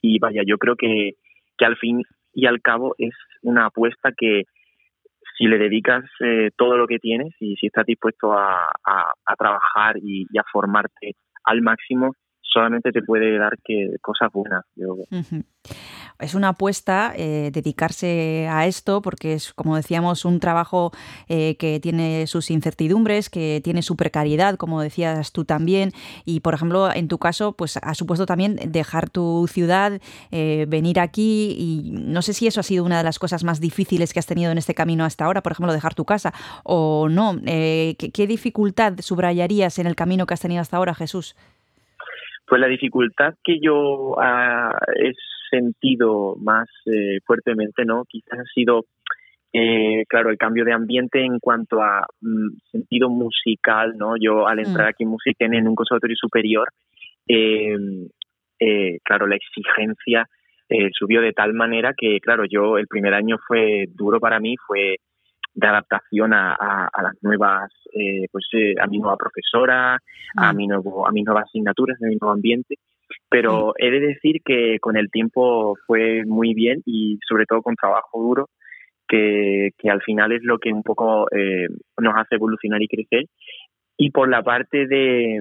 y 0.00 0.18
vaya, 0.18 0.42
yo 0.46 0.58
creo 0.58 0.76
que, 0.76 1.12
que 1.56 1.64
al 1.64 1.76
fin 1.76 2.02
y 2.34 2.46
al 2.46 2.60
cabo 2.60 2.94
es 2.98 3.14
una 3.42 3.66
apuesta 3.66 4.10
que 4.16 4.44
si 5.36 5.46
le 5.46 5.58
dedicas 5.58 6.04
eh, 6.20 6.50
todo 6.56 6.76
lo 6.76 6.86
que 6.86 6.98
tienes 6.98 7.34
y 7.40 7.56
si 7.56 7.66
estás 7.66 7.86
dispuesto 7.86 8.32
a, 8.32 8.68
a, 8.84 9.36
trabajar 9.36 9.96
y, 10.02 10.26
a 10.38 10.44
formarte 10.52 11.14
al 11.44 11.62
máximo, 11.62 12.14
solamente 12.40 12.92
te 12.92 13.02
puede 13.02 13.38
dar 13.38 13.54
que 13.64 13.96
cosas 14.00 14.30
buenas. 14.32 14.64
Yo 14.76 14.96
es 16.22 16.34
una 16.34 16.48
apuesta 16.48 17.12
eh, 17.16 17.50
dedicarse 17.52 18.46
a 18.48 18.66
esto 18.66 19.02
porque 19.02 19.34
es, 19.34 19.52
como 19.52 19.76
decíamos, 19.76 20.24
un 20.24 20.40
trabajo 20.40 20.92
eh, 21.28 21.56
que 21.56 21.80
tiene 21.80 22.26
sus 22.26 22.50
incertidumbres, 22.50 23.28
que 23.28 23.60
tiene 23.62 23.82
su 23.82 23.96
precariedad, 23.96 24.56
como 24.56 24.80
decías 24.80 25.32
tú 25.32 25.44
también. 25.44 25.90
Y, 26.24 26.40
por 26.40 26.54
ejemplo, 26.54 26.90
en 26.94 27.08
tu 27.08 27.18
caso, 27.18 27.52
pues 27.52 27.76
ha 27.76 27.94
supuesto 27.94 28.26
también 28.26 28.58
dejar 28.66 29.10
tu 29.10 29.46
ciudad, 29.48 30.00
eh, 30.30 30.66
venir 30.68 31.00
aquí 31.00 31.54
y 31.58 31.90
no 31.92 32.22
sé 32.22 32.32
si 32.32 32.46
eso 32.46 32.60
ha 32.60 32.64
sido 32.64 32.84
una 32.84 32.98
de 32.98 33.04
las 33.04 33.18
cosas 33.18 33.44
más 33.44 33.60
difíciles 33.60 34.12
que 34.12 34.20
has 34.20 34.26
tenido 34.26 34.52
en 34.52 34.58
este 34.58 34.74
camino 34.74 35.04
hasta 35.04 35.24
ahora, 35.24 35.42
por 35.42 35.52
ejemplo, 35.52 35.72
dejar 35.72 35.94
tu 35.94 36.04
casa 36.04 36.32
o 36.62 37.08
no. 37.08 37.36
¿qué, 37.42 38.26
dificultad 38.26 38.94
subrayarías 39.00 39.78
en 39.78 39.86
el 39.86 39.96
camino 39.96 40.26
que 40.26 40.34
has 40.34 40.40
tenido 40.40 40.60
hasta 40.60 40.76
ahora, 40.76 40.94
Jesús? 40.94 41.36
Pues 42.46 42.60
la 42.60 42.68
dificultad 42.68 43.34
que 43.42 43.58
yo 43.60 44.16
ah, 44.20 44.78
sentido 45.52 46.36
más 46.40 46.68
eh, 46.86 47.18
fuertemente, 47.26 47.84
¿no? 47.84 48.04
Quizás 48.08 48.40
ha 48.40 48.52
sido, 48.54 48.86
eh, 49.52 50.04
claro, 50.08 50.30
el 50.30 50.38
cambio 50.38 50.64
de 50.64 50.72
ambiente 50.72 51.22
en 51.24 51.38
cuanto 51.38 51.82
a 51.82 52.06
mm, 52.20 52.56
sentido 52.70 53.10
musical, 53.10 53.96
¿no? 53.96 54.14
Yo 54.18 54.48
al 54.48 54.60
entrar 54.60 54.86
mm. 54.86 54.90
aquí 54.90 55.02
en 55.04 55.10
música 55.10 55.44
en 55.44 55.68
un 55.68 55.74
conservatorio 55.74 56.16
superior, 56.16 56.68
em, 57.26 58.08
eh, 58.58 58.98
claro, 59.04 59.26
la 59.26 59.36
exigencia 59.36 60.26
subió 60.98 61.20
de 61.20 61.34
tal 61.34 61.52
manera 61.52 61.92
que, 61.94 62.18
claro, 62.18 62.44
yo 62.48 62.78
el 62.78 62.86
primer 62.86 63.12
año 63.12 63.36
fue 63.46 63.84
duro 63.94 64.18
para 64.18 64.40
mí, 64.40 64.56
fue 64.66 64.96
de 65.54 65.66
adaptación 65.66 66.32
a, 66.32 66.54
a, 66.54 67.02
las 67.02 67.14
nuevas, 67.22 67.70
eh, 67.92 68.26
pues 68.30 68.46
eh, 68.52 68.74
a 68.80 68.86
mi 68.86 68.98
nueva 68.98 69.16
profesora, 69.16 69.94
a 69.94 69.98
ah. 70.36 70.52
mi 70.52 70.66
nuevo, 70.66 71.06
a 71.06 71.12
mis 71.12 71.24
nuevas 71.24 71.44
asignaturas, 71.44 71.98
a 72.02 72.06
mi 72.06 72.16
nuevo 72.16 72.32
ambiente. 72.32 72.76
Pero 73.28 73.72
he 73.78 73.90
de 73.90 74.00
decir 74.00 74.40
que 74.44 74.78
con 74.80 74.96
el 74.96 75.10
tiempo 75.10 75.74
fue 75.86 76.24
muy 76.26 76.54
bien 76.54 76.82
y 76.84 77.18
sobre 77.28 77.46
todo 77.46 77.62
con 77.62 77.76
trabajo 77.76 78.20
duro, 78.20 78.48
que, 79.08 79.70
que 79.78 79.90
al 79.90 80.02
final 80.02 80.32
es 80.32 80.42
lo 80.42 80.58
que 80.58 80.72
un 80.72 80.82
poco 80.82 81.26
eh, 81.30 81.68
nos 81.98 82.14
hace 82.16 82.36
evolucionar 82.36 82.82
y 82.82 82.88
crecer. 82.88 83.26
Y 83.96 84.10
por 84.10 84.28
la 84.28 84.42
parte 84.42 84.86
de, 84.86 85.40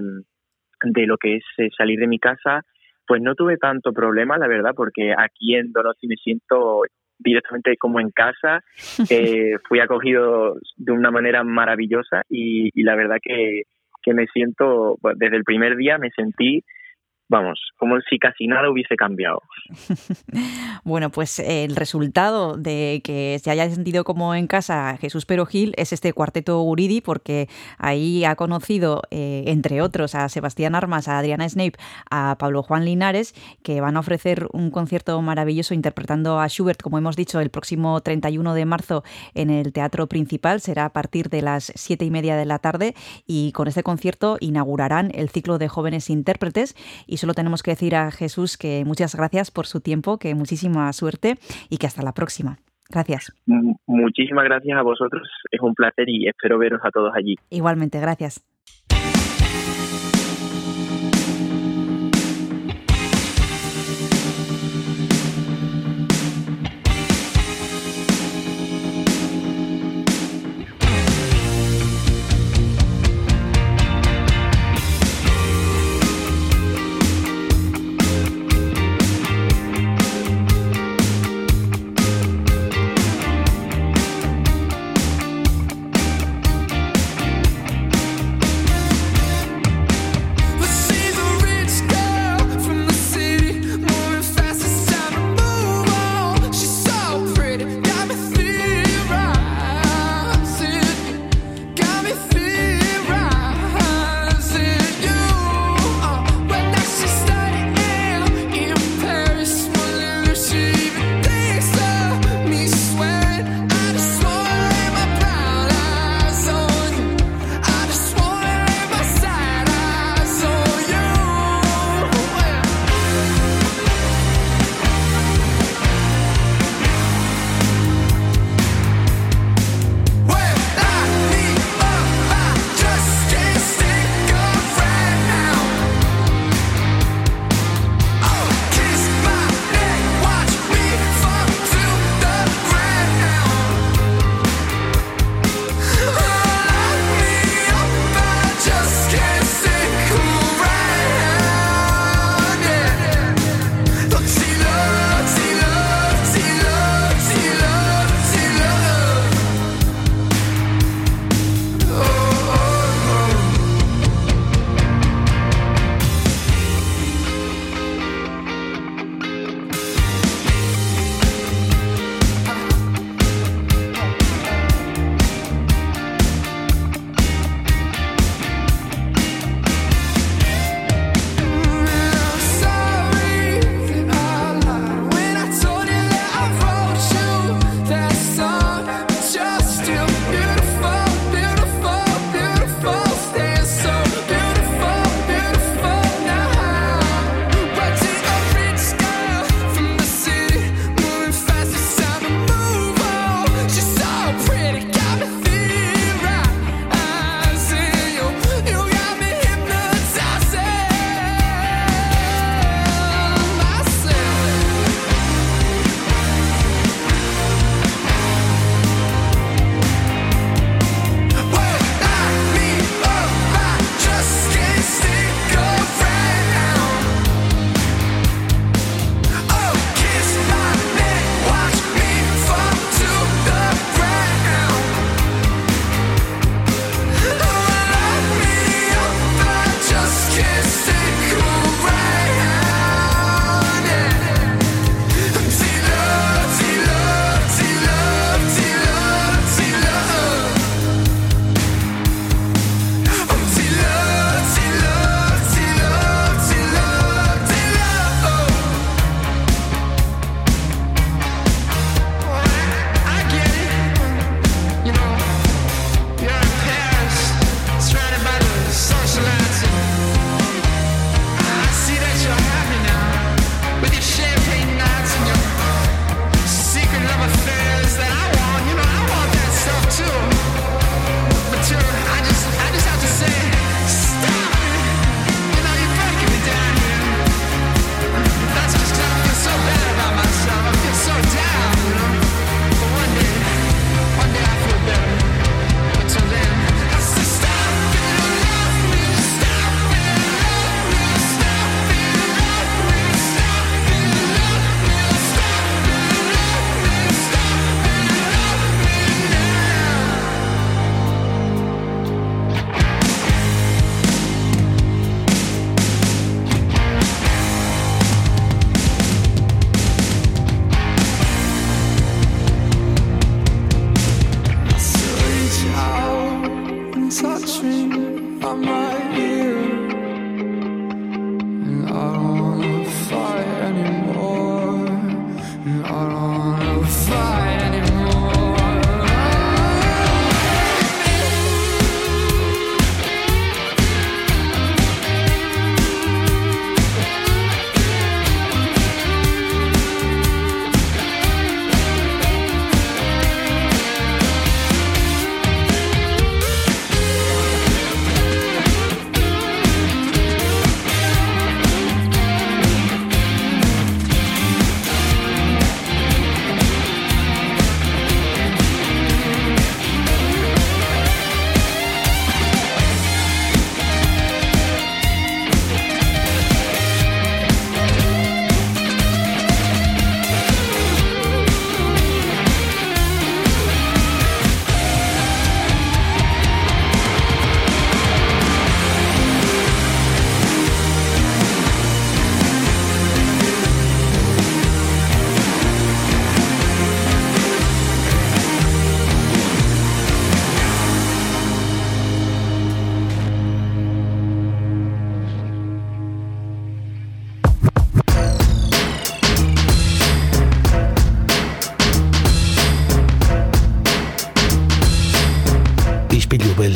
de 0.83 1.05
lo 1.05 1.17
que 1.17 1.37
es 1.37 1.43
eh, 1.57 1.69
salir 1.77 1.99
de 1.99 2.07
mi 2.07 2.19
casa, 2.19 2.61
pues 3.07 3.21
no 3.21 3.35
tuve 3.35 3.57
tanto 3.57 3.93
problema, 3.93 4.37
la 4.37 4.47
verdad, 4.47 4.71
porque 4.75 5.13
aquí 5.17 5.55
en 5.55 5.71
Donosti 5.71 6.07
me 6.07 6.15
siento 6.15 6.83
directamente 7.17 7.77
como 7.77 7.99
en 7.99 8.09
casa. 8.11 8.61
Eh, 9.09 9.57
fui 9.67 9.79
acogido 9.79 10.55
de 10.77 10.91
una 10.91 11.11
manera 11.11 11.43
maravillosa 11.43 12.23
y, 12.29 12.69
y 12.73 12.83
la 12.83 12.95
verdad 12.95 13.17
que, 13.21 13.63
que 14.01 14.13
me 14.13 14.27
siento, 14.27 14.97
desde 15.15 15.37
el 15.37 15.43
primer 15.43 15.75
día 15.75 15.97
me 15.97 16.11
sentí 16.11 16.63
vamos, 17.31 17.71
como 17.77 17.95
si 18.09 18.19
casi 18.19 18.45
nada 18.45 18.69
hubiese 18.69 18.97
cambiado. 18.97 19.41
bueno, 20.83 21.11
pues 21.11 21.39
el 21.39 21.77
resultado 21.77 22.57
de 22.57 23.01
que 23.05 23.39
se 23.41 23.49
haya 23.49 23.69
sentido 23.69 24.03
como 24.03 24.35
en 24.35 24.47
casa 24.47 24.97
Jesús 24.99 25.25
Perogil 25.25 25.73
es 25.77 25.93
este 25.93 26.11
cuarteto 26.11 26.59
Guridi, 26.59 26.99
porque 26.99 27.47
ahí 27.77 28.25
ha 28.25 28.35
conocido, 28.35 29.01
eh, 29.11 29.45
entre 29.47 29.81
otros, 29.81 30.13
a 30.13 30.27
Sebastián 30.27 30.75
Armas, 30.75 31.07
a 31.07 31.19
Adriana 31.19 31.47
Snape, 31.47 31.79
a 32.09 32.35
Pablo 32.37 32.63
Juan 32.63 32.83
Linares, 32.83 33.33
que 33.63 33.79
van 33.79 33.95
a 33.95 34.01
ofrecer 34.01 34.49
un 34.51 34.69
concierto 34.69 35.19
maravilloso 35.21 35.73
interpretando 35.73 36.37
a 36.37 36.49
Schubert, 36.49 36.81
como 36.81 36.97
hemos 36.97 37.15
dicho, 37.15 37.39
el 37.39 37.49
próximo 37.49 38.01
31 38.01 38.53
de 38.53 38.65
marzo 38.65 39.03
en 39.35 39.49
el 39.49 39.71
Teatro 39.71 40.07
Principal. 40.07 40.59
Será 40.59 40.83
a 40.83 40.91
partir 40.91 41.29
de 41.29 41.41
las 41.43 41.71
siete 41.75 42.03
y 42.03 42.11
media 42.11 42.35
de 42.35 42.45
la 42.45 42.59
tarde 42.59 42.93
y 43.25 43.53
con 43.53 43.69
este 43.69 43.83
concierto 43.83 44.35
inaugurarán 44.41 45.11
el 45.13 45.29
ciclo 45.29 45.57
de 45.59 45.69
jóvenes 45.69 46.09
intérpretes 46.09 46.75
y 47.07 47.20
solo 47.21 47.33
tenemos 47.33 47.63
que 47.63 47.71
decir 47.71 47.95
a 47.95 48.11
Jesús 48.11 48.57
que 48.57 48.83
muchas 48.85 49.15
gracias 49.15 49.51
por 49.51 49.67
su 49.67 49.79
tiempo, 49.79 50.17
que 50.17 50.35
muchísima 50.35 50.91
suerte 50.91 51.35
y 51.69 51.77
que 51.77 51.87
hasta 51.87 52.01
la 52.01 52.13
próxima. 52.13 52.57
Gracias. 52.89 53.31
Muchísimas 53.85 54.43
gracias 54.43 54.77
a 54.77 54.81
vosotros. 54.81 55.29
Es 55.49 55.61
un 55.61 55.73
placer 55.75 56.09
y 56.09 56.27
espero 56.27 56.57
veros 56.57 56.81
a 56.83 56.89
todos 56.89 57.13
allí. 57.15 57.35
Igualmente, 57.49 57.99
gracias. 57.99 58.43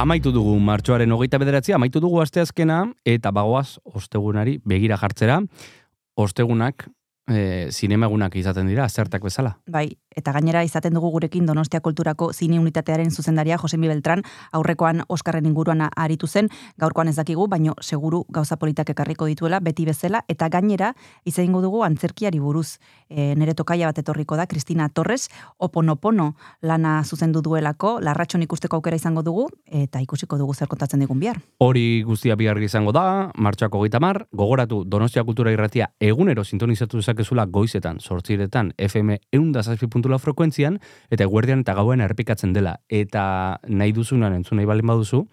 Amaitu 0.00 0.30
dugu 0.32 0.54
martxoaren 0.64 1.12
hogeita 1.12 1.36
bederatzi, 1.36 1.74
amaitu 1.76 2.00
dugu 2.00 2.22
asteazkena, 2.22 2.78
eta 3.04 3.28
bagoaz 3.36 3.76
ostegunari 3.84 4.54
begira 4.64 4.96
jartzera. 4.96 5.36
Ostegunak, 6.16 6.86
e, 7.28 7.68
zinemagunak 7.68 8.38
izaten 8.40 8.70
dira, 8.70 8.86
zertak 8.88 9.26
bezala. 9.28 9.58
Bai, 9.68 9.90
Eta 10.16 10.32
gainera 10.32 10.64
izaten 10.64 10.94
dugu 10.94 11.10
gurekin 11.14 11.46
Donostia 11.46 11.80
Kulturako 11.80 12.32
Zine 12.32 12.58
Unitatearen 12.58 13.10
zuzendaria 13.10 13.58
Josemi 13.58 13.88
Beltran, 13.88 14.22
aurrekoan 14.52 15.04
Oskarren 15.08 15.46
inguruan 15.46 15.86
aritu 15.96 16.26
zen, 16.26 16.48
gaurkoan 16.78 17.08
ez 17.08 17.16
dakigu, 17.16 17.46
baino 17.48 17.74
seguru 17.80 18.24
gauza 18.28 18.56
politak 18.56 18.90
ekarriko 18.90 19.26
dituela 19.26 19.60
beti 19.60 19.84
bezala 19.86 20.24
eta 20.28 20.48
gainera 20.48 20.94
izango 21.24 21.62
dugu 21.62 21.84
antzerkiari 21.84 22.40
buruz. 22.40 22.78
Eh, 23.08 23.30
e, 23.30 23.34
nere 23.36 23.54
tokaia 23.54 23.88
bat 23.90 23.98
etorriko 23.98 24.36
da 24.36 24.46
Cristina 24.46 24.88
Torres, 24.88 25.28
Oponopono 25.58 26.34
lana 26.62 27.02
zuzendu 27.04 27.42
duelako, 27.42 27.98
larratxon 28.00 28.42
ikusteko 28.42 28.78
aukera 28.78 28.96
izango 28.96 29.22
dugu 29.22 29.48
eta 29.66 30.00
ikusiko 30.00 30.38
dugu 30.38 30.54
zer 30.54 30.68
kontatzen 30.68 31.00
digun 31.00 31.20
bihar. 31.20 31.40
Hori 31.60 32.02
guztia 32.06 32.36
bihar 32.36 32.58
izango 32.62 32.92
da, 32.92 33.30
martxako 33.36 33.82
30, 33.86 34.26
gogoratu 34.32 34.82
Donostia 34.84 35.24
Kultura 35.24 35.52
Irratia 35.52 35.90
egunero 36.00 36.44
sintonizatu 36.44 37.00
dezakezula 37.00 37.46
goizetan, 37.46 37.98
8 38.00 38.72
FM 38.78 39.18
107 39.32 39.88
kontula 40.00 40.16
frekuentzian, 40.18 40.80
eta 41.12 41.28
eguerdian 41.28 41.60
eta 41.60 41.76
gauen 41.76 42.00
errepikatzen 42.00 42.56
dela. 42.56 42.80
Eta 42.88 43.60
nahi 43.68 43.92
duzunan 43.92 44.32
entzun 44.34 44.56
nahi 44.56 44.66
balin 44.66 44.86
baduzu, 44.88 45.28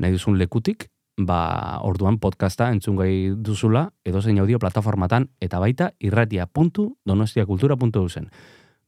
nahi 0.00 0.12
duzun 0.16 0.38
lekutik, 0.40 0.88
ba, 1.16 1.80
orduan 1.84 2.18
podcasta 2.18 2.70
entzun 2.72 2.96
gai 2.96 3.30
duzula, 3.36 3.92
edozein 4.04 4.38
audio 4.40 4.58
plataformatan, 4.58 5.28
eta 5.40 5.58
baita 5.60 5.92
irratia.donostiakultura.eusen. 6.00 8.30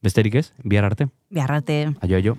Besterik 0.03 0.35
ez, 0.39 0.53
bihar 0.64 0.85
arte. 0.85 1.09
Bihar 1.31 1.53
arte. 1.53 1.95
Aio, 2.01 2.16
aio. 2.16 2.37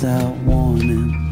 without 0.00 0.36
warning. 0.46 1.27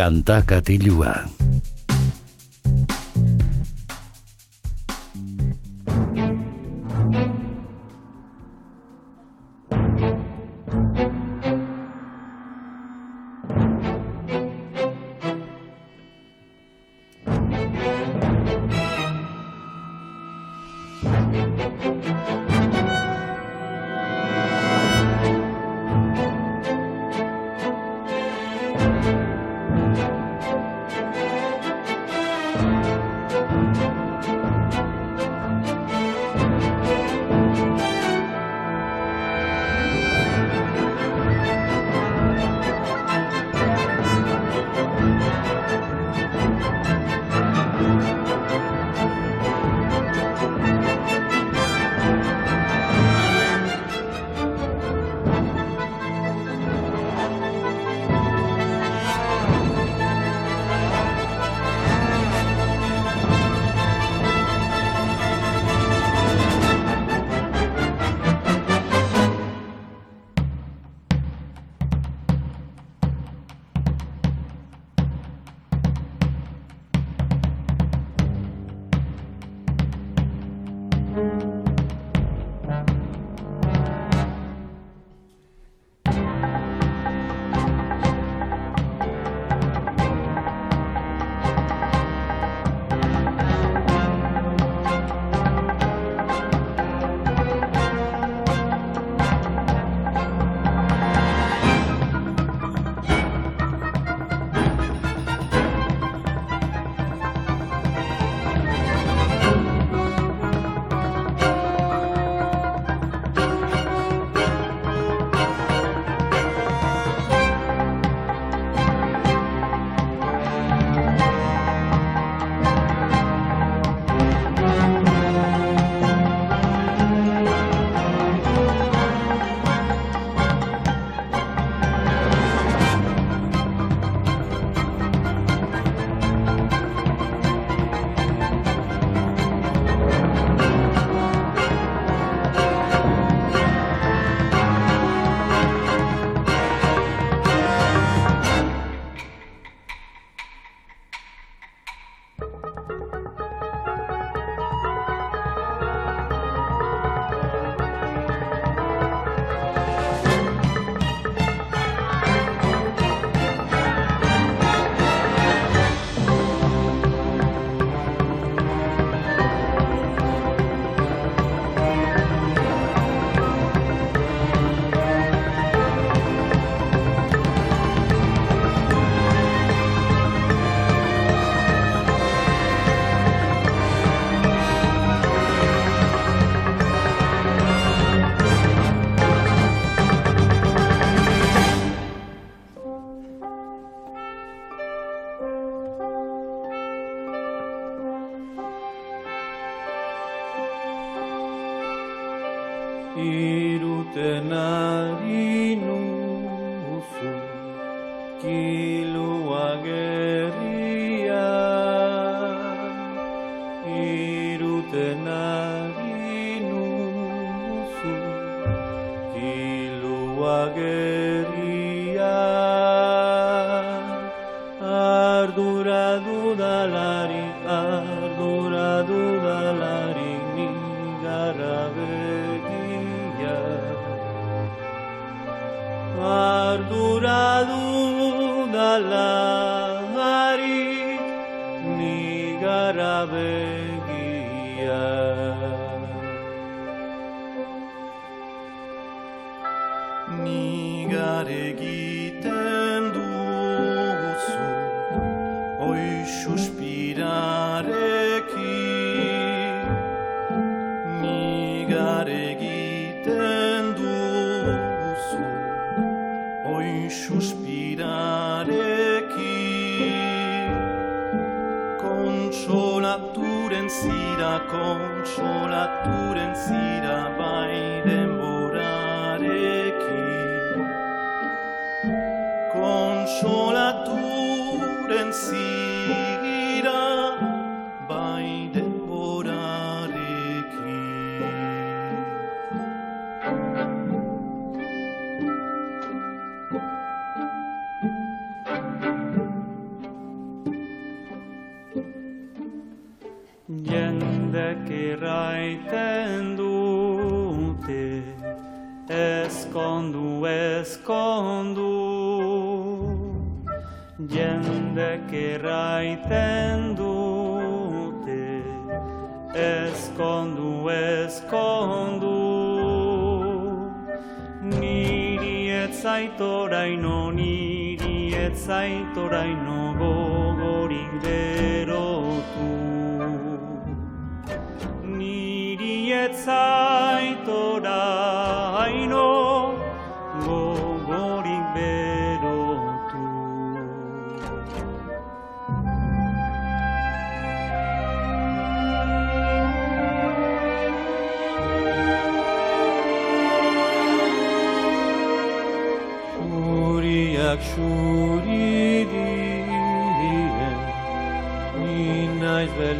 Kanta 0.00 0.40
katilua. 0.40 1.39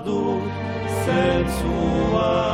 du 0.00 0.40
sentzuak 1.04 2.48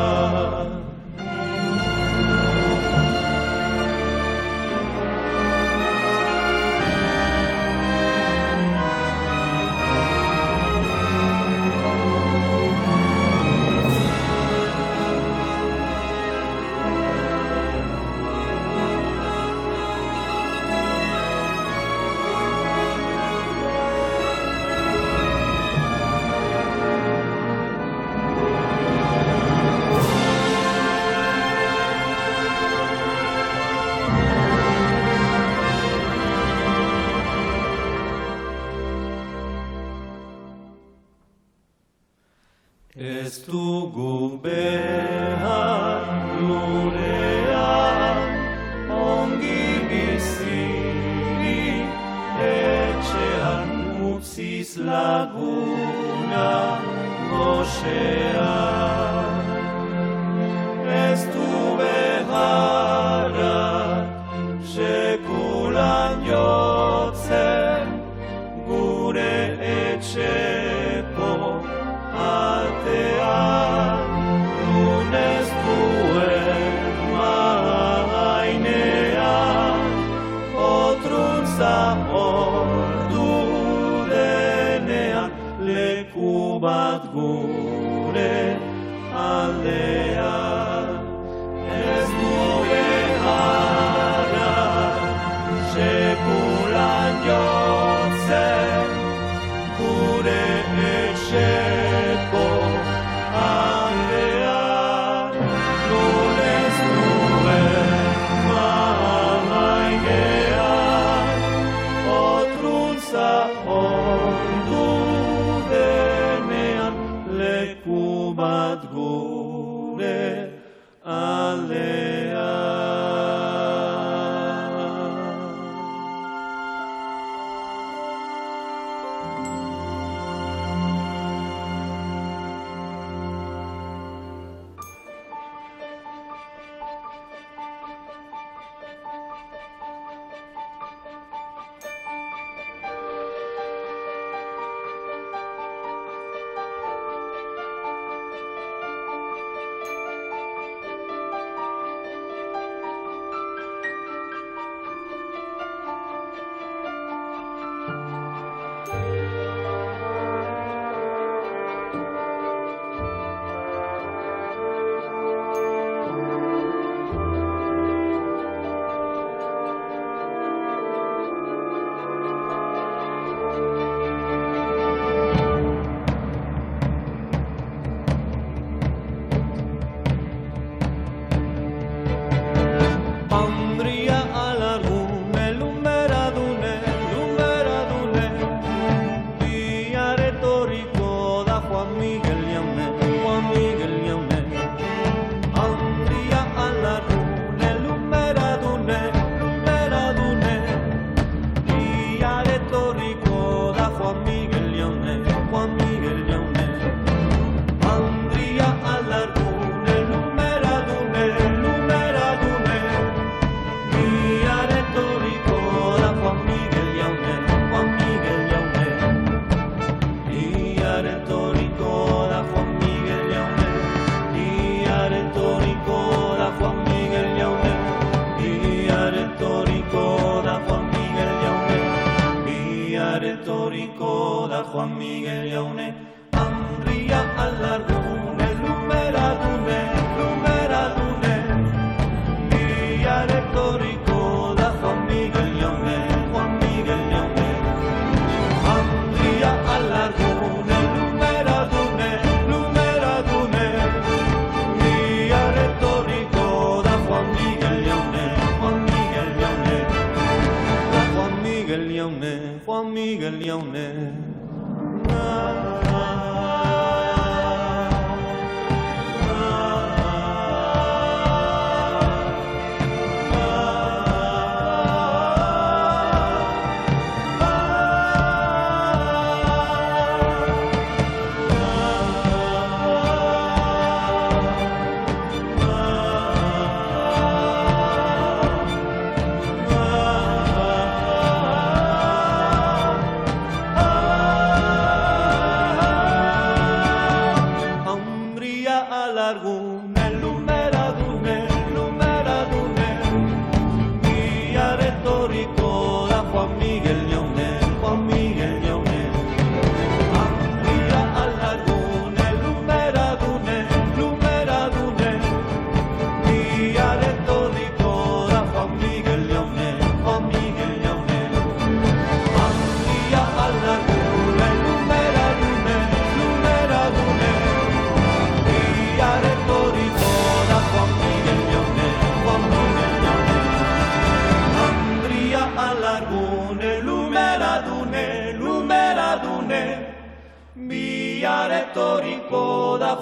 One 234.74 234.98
million. 234.98 235.43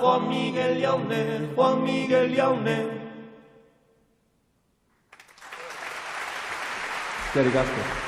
Juan 0.00 0.28
Miguel 0.28 0.80
jaune, 0.80 1.54
Juan 1.56 1.82
Miguel 1.84 2.34
jaune 2.36 2.78
Eskerrik 7.32 7.56
asko. 7.56 8.01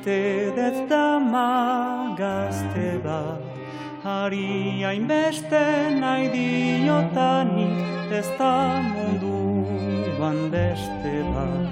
Maite 0.00 0.56
dez 0.56 0.88
dama 0.88 2.14
gazte 2.16 3.02
bat 3.04 3.42
Hari 4.02 4.80
hainbeste 4.82 6.00
nahi 6.00 6.28
diotanik 6.32 8.10
Ez 8.10 8.28
da 8.38 8.80
munduan 8.80 10.50
beste 10.50 11.16
bat 11.34 11.68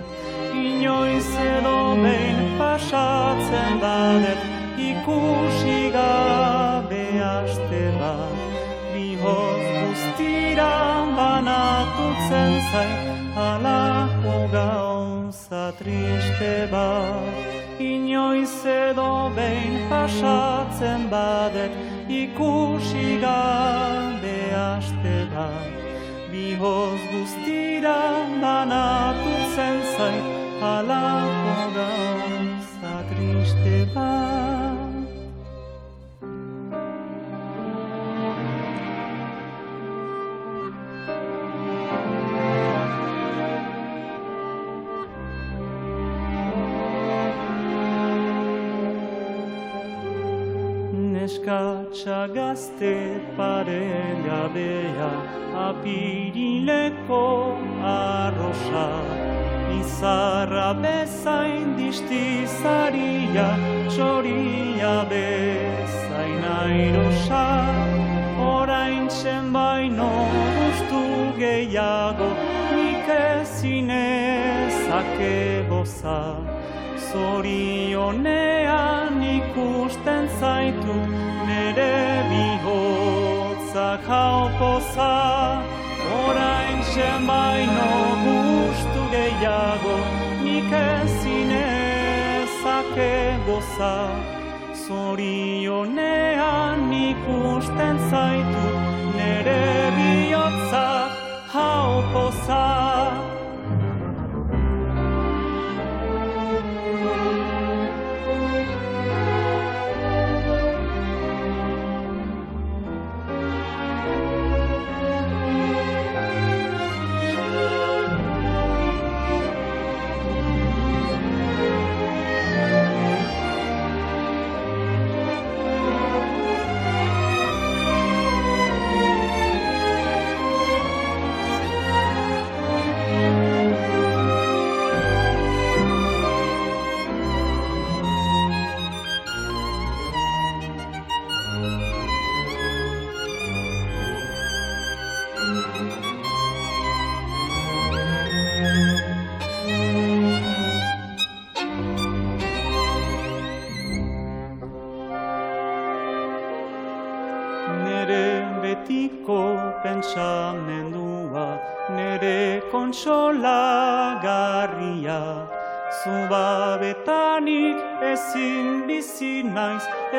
Inoiz 0.52 1.30
edo 1.40 1.96
behin 2.02 2.58
pasatzen 2.58 3.80
badet 3.80 4.40
Ikusi 4.76 5.90
gabe 5.96 7.06
aste 7.32 7.84
bat 8.00 8.38
Bihoz 8.92 9.64
guztira 9.80 10.74
banatutzen 11.16 12.60
zait 12.72 13.32
Halako 13.36 14.36
gauza 14.52 15.72
triste 15.80 16.68
bat 16.70 17.57
Inoiz 17.80 18.66
edo 18.66 19.30
behin 19.36 19.88
pasatzen 19.88 21.08
badet 21.10 21.70
Ikusi 22.10 23.20
gabe 23.22 24.38
aste 24.52 25.18
bat 25.34 25.70
Bihoz 26.32 27.00
guztira 27.12 27.98
banatutzen 28.42 29.78
zait 29.94 30.26
Halako 30.60 31.54
gauza 31.76 32.94
triste 33.12 33.76
bat 33.94 34.67
Neskatxa 51.48 52.28
gazte 52.34 52.94
paregabea 53.36 55.12
Apirileko 55.66 57.56
arrosa. 57.82 58.88
Izarra 59.80 60.74
bezain 60.82 61.70
distizaria 61.78 63.48
Txoria 63.88 64.92
bezain 65.12 66.44
airosa. 66.58 67.46
Orain 68.50 69.08
txen 69.08 69.48
baino 69.52 70.10
gustu 70.58 71.02
gehiago 71.40 72.28
Nik 72.74 73.08
ezin 73.08 73.88
ezake 74.02 75.64
goza. 75.70 76.20
Zorionean 77.08 78.47
zorionean 95.08 96.92
ikusten 96.92 97.96
zaitu, 98.10 98.66
nere 99.16 99.64
bihotza 99.96 100.84
hau 101.54 102.02
pozat. 102.12 102.87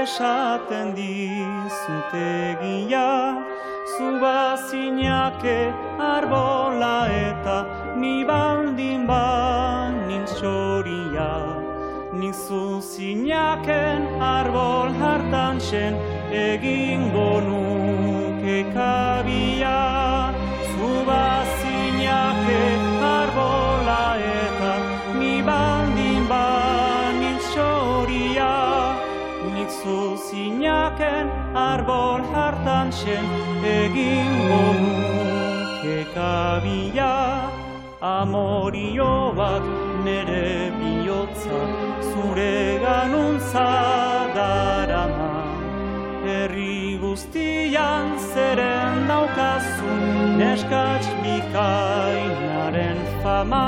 Esaten 0.04 0.88
dizutegia 0.96 1.44
Zuba 3.98 4.56
zinake 4.70 5.60
arbola 6.00 7.00
eta 7.28 7.58
ni 8.00 8.24
baldin 8.24 9.02
ba 9.08 9.26
nintxoria 10.08 11.32
Nik 12.20 12.36
zuzinaken 12.48 14.02
arbol 14.20 14.90
hartan 15.02 15.56
zen 15.60 15.94
egingo 16.32 17.32
nuke 17.48 18.58
arbol 31.60 32.22
hartan 32.34 32.92
zen 33.00 33.26
egingo 33.78 34.66
nuke 34.82 35.98
kabia 36.16 37.14
Amorio 38.02 39.36
bat 39.36 39.62
nere 40.06 40.72
bihotza 40.80 41.60
zure 42.10 42.80
ganuntza 42.80 43.66
darama. 44.36 45.34
Herri 46.24 46.98
guztian 47.02 48.16
zeren 48.32 49.04
daukazun 49.10 50.38
neskatx 50.40 51.12
bikainaren 51.26 53.04
fama. 53.22 53.68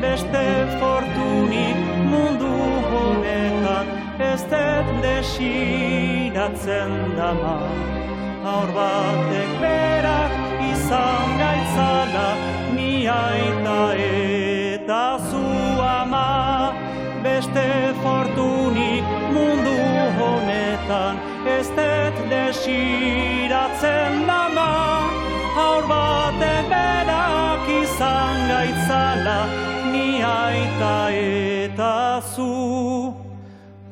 Beste 0.00 0.46
fortunik 0.78 1.82
mundu 2.12 2.54
honetan 2.92 4.01
ez 4.22 4.42
dut 4.52 4.88
desiratzen 5.02 6.92
dama. 7.16 7.58
Aur 8.52 8.70
batek 8.76 9.50
berak 9.62 10.32
izan 10.70 11.28
gaitzala 11.40 12.28
ni 12.76 12.92
aita 13.08 13.80
eta 14.06 15.06
zu 15.30 15.44
ama. 15.86 16.30
Beste 17.24 17.66
fortunik 18.02 19.04
mundu 19.34 19.78
honetan 20.18 21.14
ez 21.56 21.68
dut 21.78 22.16
desiratzen 22.32 24.12
dama. 24.30 24.72
Aur 25.66 25.82
batek 25.92 26.64
berak 26.74 27.64
izan 27.82 28.36
gaitzala 28.50 29.40
ni 29.92 30.08
aita 30.22 30.96
eta 31.10 31.94
zu 32.34 33.01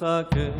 saque 0.00 0.52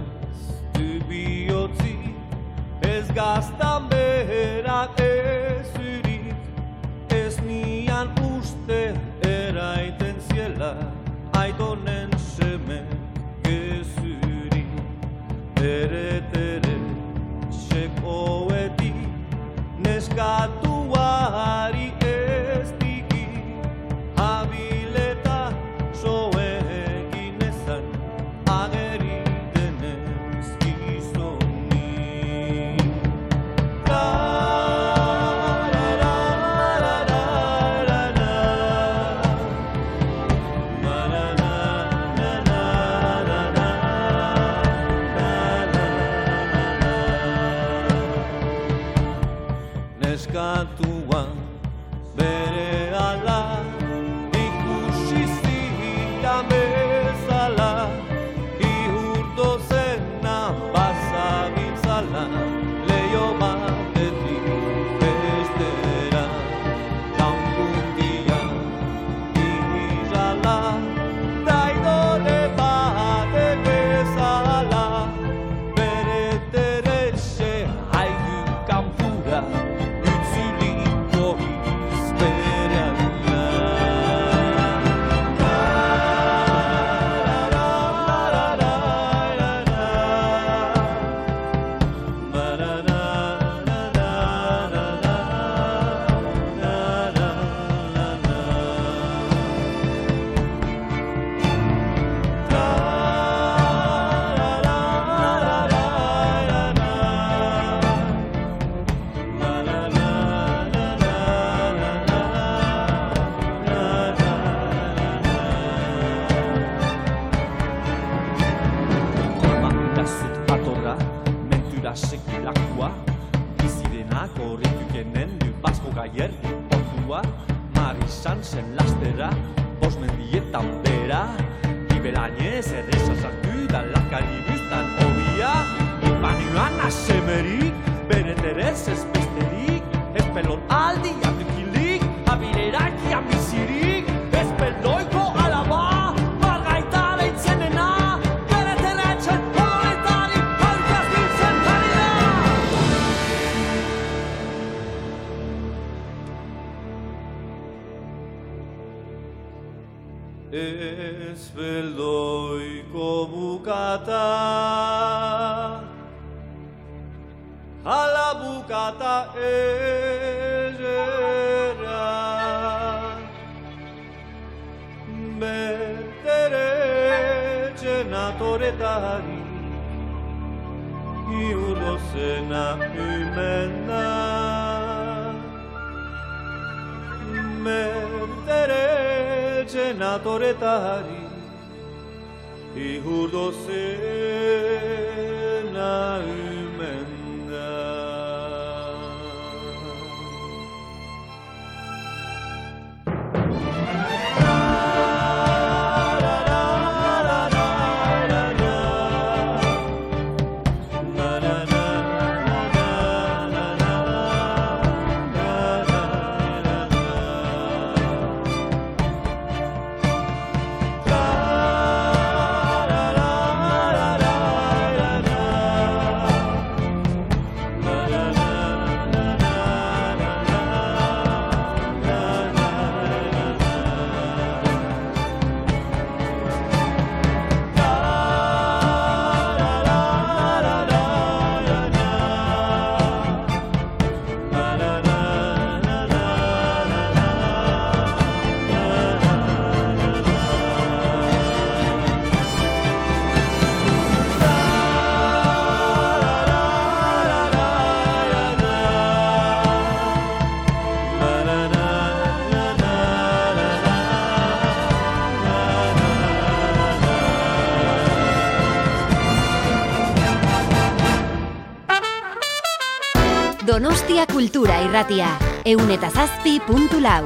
Donostia 274.11 274.27
Kultura 274.35 274.77
irratia, 274.83 275.27
eun 275.71 275.91
eta 275.95 276.09
zazpi 276.11 276.57
puntu 276.67 276.99
lau. 276.99 277.21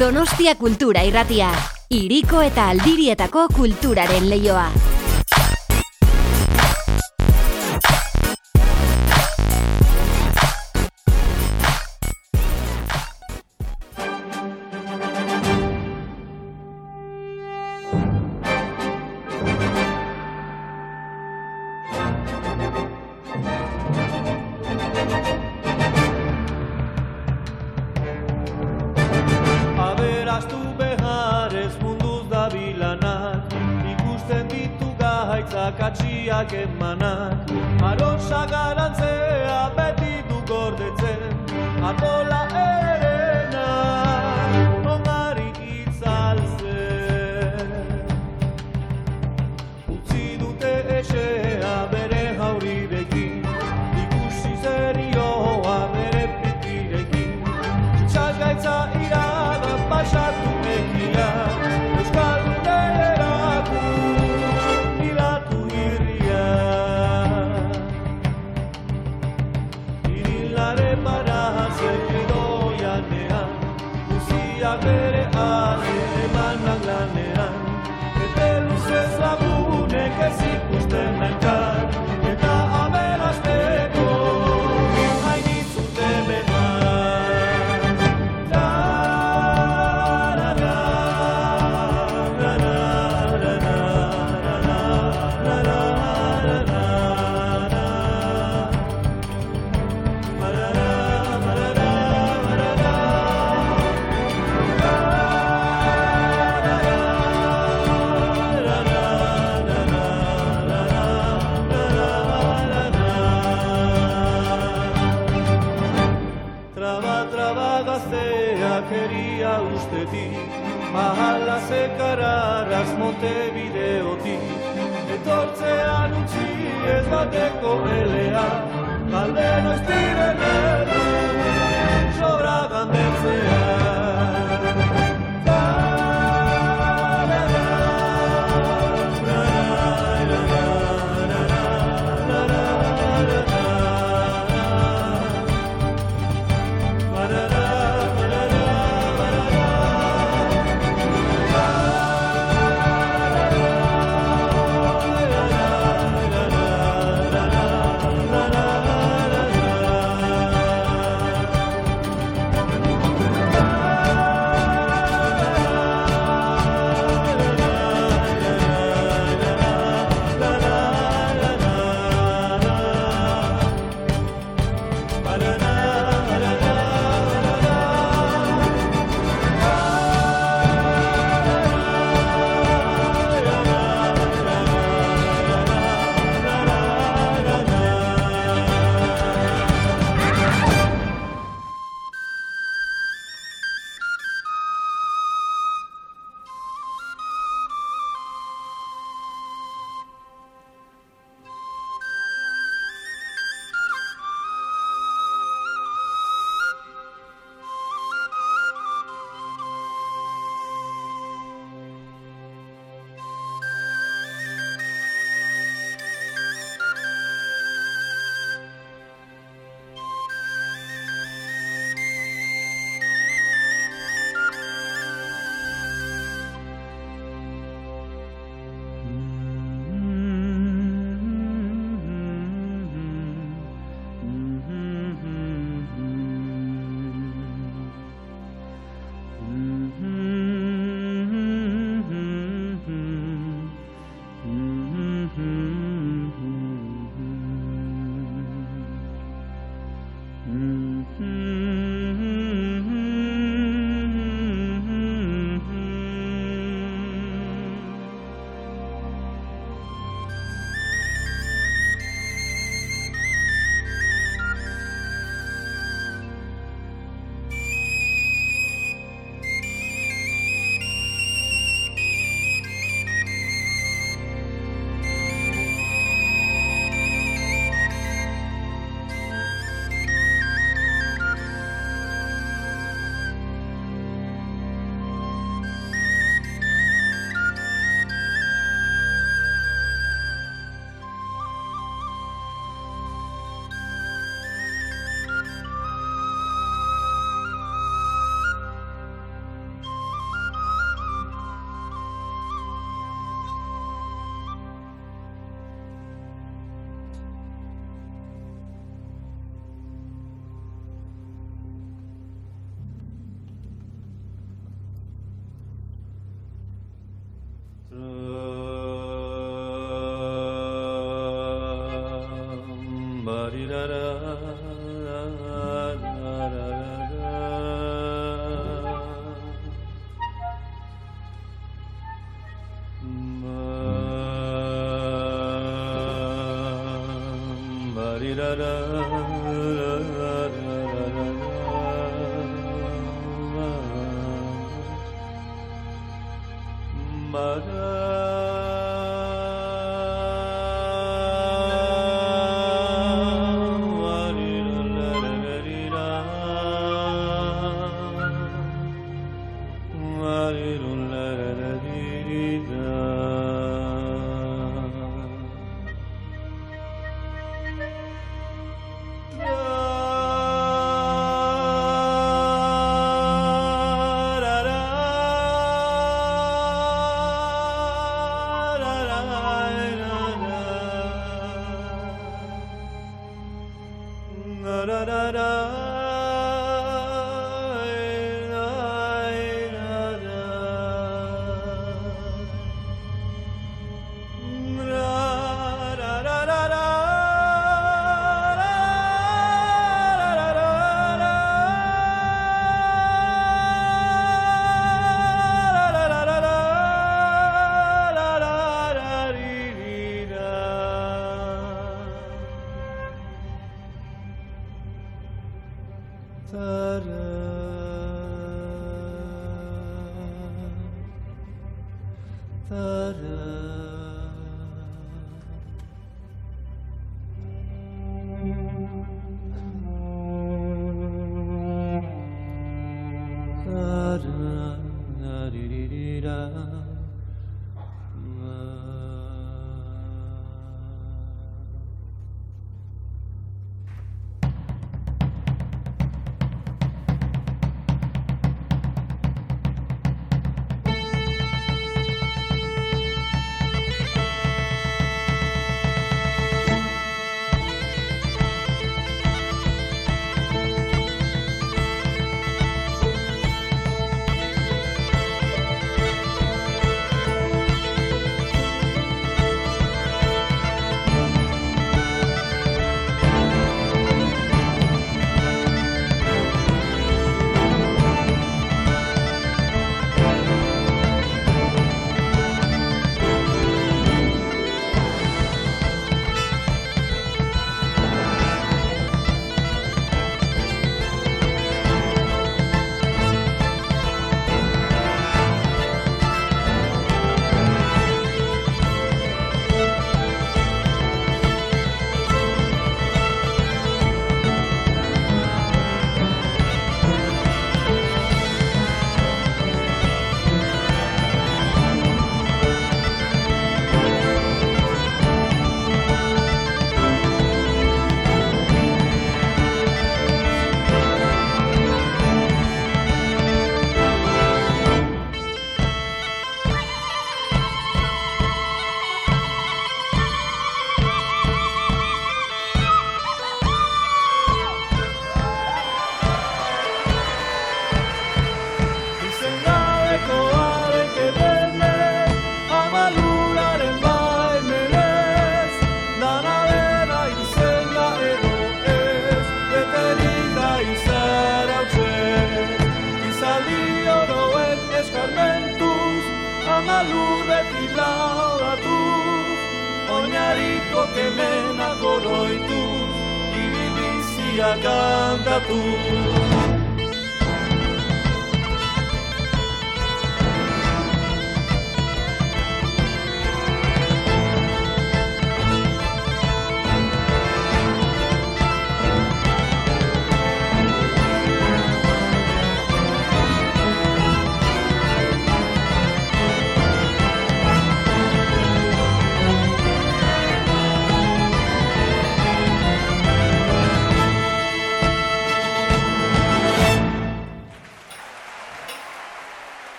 Donostia 0.00 0.56
Kultura 0.56 1.04
irratia, 1.04 1.52
iriko 1.92 2.40
eta 2.40 2.70
aldirietako 2.72 3.50
kulturaren 3.52 4.30
leioa. 4.32 4.70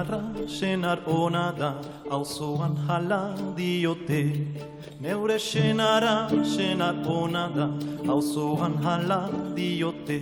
Senarra, 0.00 0.48
senar 0.48 0.98
ona 1.06 1.52
da, 1.52 1.74
auzoan 2.10 2.74
jala 2.88 3.34
diote. 3.54 4.46
Neure 4.98 5.38
senara, 5.38 6.28
senar 6.42 6.94
ona 7.06 7.50
da, 7.54 7.68
auzoan 8.08 8.80
jala 8.82 9.28
diote. 9.54 10.20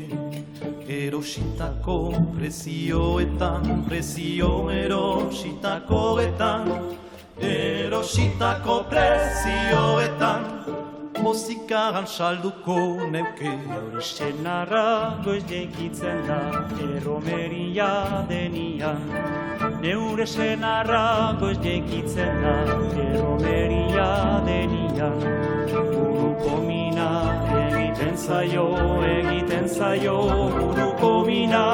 Erositako 0.89 2.13
prezioetan, 2.35 3.85
prezio 3.89 4.69
erositakoetan, 4.71 6.69
erositako 7.39 8.85
prezioetan, 8.91 10.59
Mozikaran 11.23 12.07
salduko 12.07 12.77
neuke 13.11 13.51
Eure 13.51 14.03
senarra 14.03 15.19
goiz 15.25 16.01
da 16.29 16.39
erromeria 16.79 17.91
denian 18.29 19.03
Neure 19.79 20.27
senarra 20.27 21.37
goiz 21.41 21.59
jeikitzen 21.63 22.41
da 22.43 22.55
erromeria 23.03 24.09
denian 24.47 25.21
Buruko 25.71 26.57
mina 26.67 27.11
egiten 27.61 28.17
zaio, 28.19 28.67
egiten 29.07 29.69
zaio 29.69 30.17
Buruko 30.57 31.13
mina, 31.31 31.65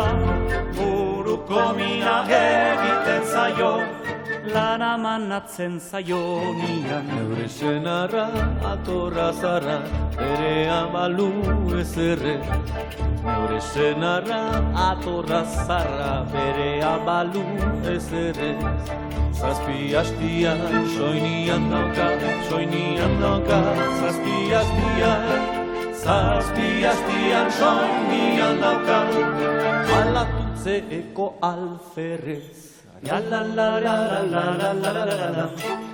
buruko 0.77 1.71
mina 1.79 2.19
egiten 2.43 3.25
zaio 3.33 3.73
Lana 4.53 4.97
manatzen 4.99 5.81
zaio 5.81 6.21
nian. 6.59 7.07
Neure 7.09 7.49
senarra 7.49 8.27
atorra 8.73 9.33
zara, 9.33 9.79
bere 10.19 10.69
amalu 10.69 11.31
ezerre. 11.81 12.37
Senarra 13.75 14.63
atorra 14.89 15.43
zara, 15.67 16.13
bere 16.33 16.81
amalu 16.81 17.43
ezerre. 17.93 18.53
Zazpi 19.39 19.91
hastian, 19.97 20.61
soinian 20.95 21.65
dauka, 21.73 22.07
soinian 22.49 23.17
dauka, 23.23 23.59
zazpi 23.99 24.37
hastian. 24.55 25.43
Zazpi 26.05 26.69
hastian, 26.87 27.51
soinian 27.59 28.63
dauka, 28.63 29.01
alatutze 29.99 30.77
alferrez. 31.43 32.79
La 33.03 33.19
la 33.19 33.43
la 33.43 33.69
la 33.87 33.97
la 34.07 34.23
la 34.23 34.45
la 34.55 34.73
la 34.73 35.05
la 35.05 35.29
la 35.37 35.94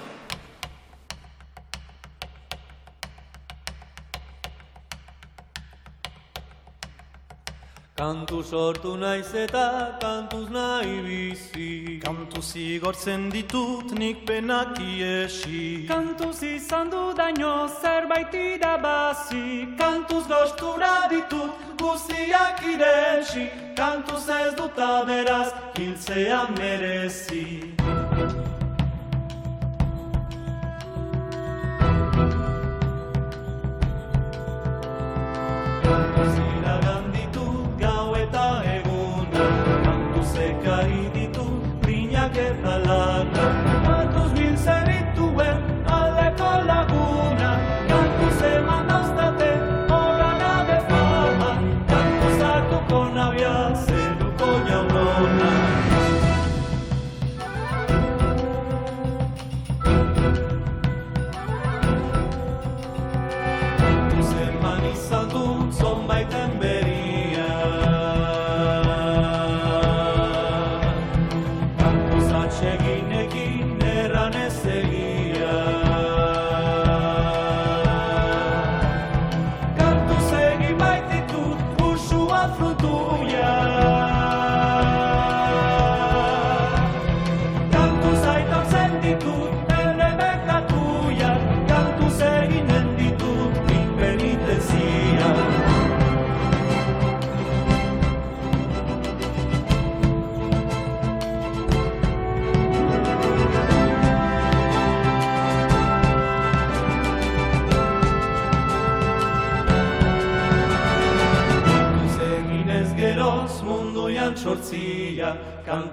Kantu 8.01 8.41
sortu 8.41 8.91
naiz 8.97 9.29
eta 9.35 9.65
kantuz 10.01 10.47
nahi 10.49 10.93
bizi. 11.05 11.99
Kantu 12.05 12.41
zigortzen 12.41 13.29
ditut 13.29 13.91
nik 13.99 14.25
penak 14.25 14.79
iesi. 14.79 15.85
Kantuz 15.87 16.41
izan 16.41 16.89
du 16.89 17.03
daño 17.19 17.53
zerbait 17.81 18.33
irabazi. 18.33 19.67
Kantuz 19.77 20.25
gostura 20.33 20.95
ditut 21.13 21.53
guziak 21.77 22.65
iresi 22.73 23.45
Kantuz 23.75 24.25
ez 24.29 24.55
dut 24.57 24.77
aberaz 24.77 25.53
hiltzea 25.77 26.41
merezi 26.57 27.45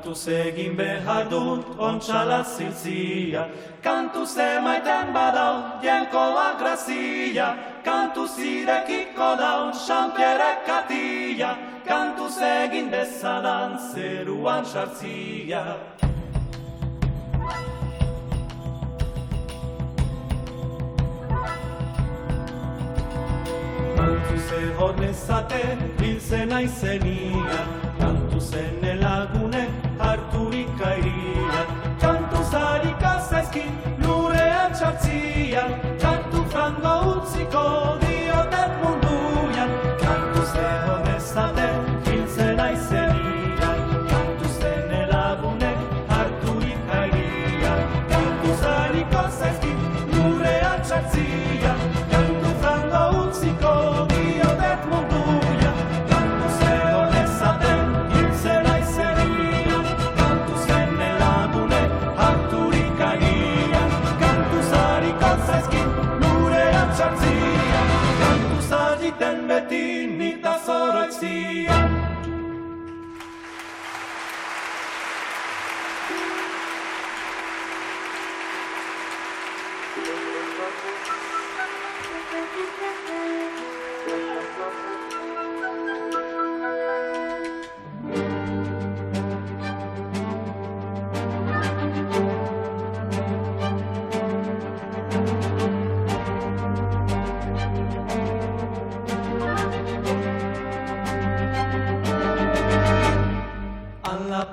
Kantuz 0.08 0.28
egin 0.28 0.74
behar 0.76 1.26
dut 1.30 1.66
ontxala 1.78 2.42
ziltzia. 2.42 3.42
Kantuz 3.82 4.38
emaiten 4.38 5.12
badau 5.12 5.82
jenkoa 5.82 6.56
grazia. 6.58 7.48
Kantuz 7.84 8.38
irekiko 8.38 9.36
daun 9.36 9.72
Jean-Pierre 9.72 10.64
katia. 10.66 11.50
Kantuz 11.84 12.40
egin 12.40 12.88
dezadan 12.90 13.76
zeruan 13.92 14.64
sartzia. 14.64 15.76
Kantu 23.96 24.38
ze 24.48 24.62
honezate 24.78 25.62
biltzen 26.00 26.52
aizenia. 26.52 27.60
Kantu 28.00 28.40
zen 28.40 28.84
elagune 28.84 29.87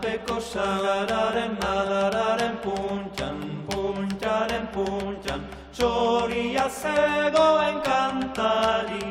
Alapeko 0.06 0.40
sagararen 0.40 1.58
adararen 1.66 2.58
puntxan, 2.64 3.38
puntxaren 3.68 4.68
puntxan, 4.74 5.42
txoria 5.74 6.66
zegoen 6.70 7.80
kantari. 7.88 9.02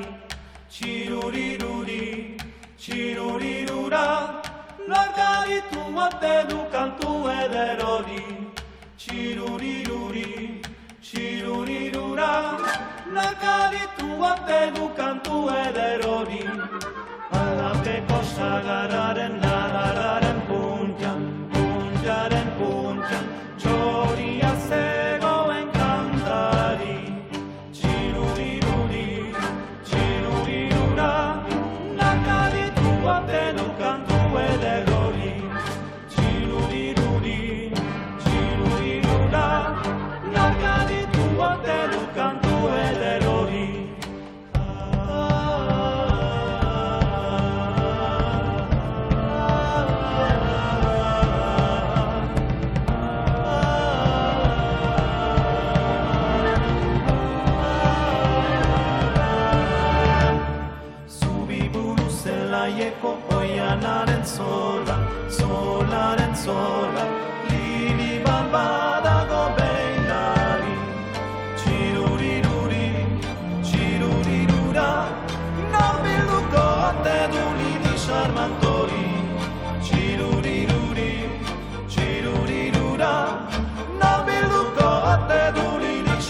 Txiruriruri, 0.71 2.37
txirurirura, 2.79 4.07
largaritu 4.87 5.83
ote 6.07 6.35
du 6.51 6.61
kantu 6.71 7.13
eder 7.43 7.83
hori. 7.83 8.23
Txiruriruri, 8.97 10.63
txirurirura, 11.03 12.33
largaritu 13.19 14.13
ote 14.31 14.61
du 14.79 14.93
kantu 15.01 15.49
eder 15.59 16.07
hori. 16.07 16.45
Alapeko 17.43 18.23
sagararen 18.37 19.43
adararen 19.43 20.24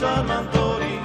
lili 0.04 0.14
sarmantori. 0.14 1.00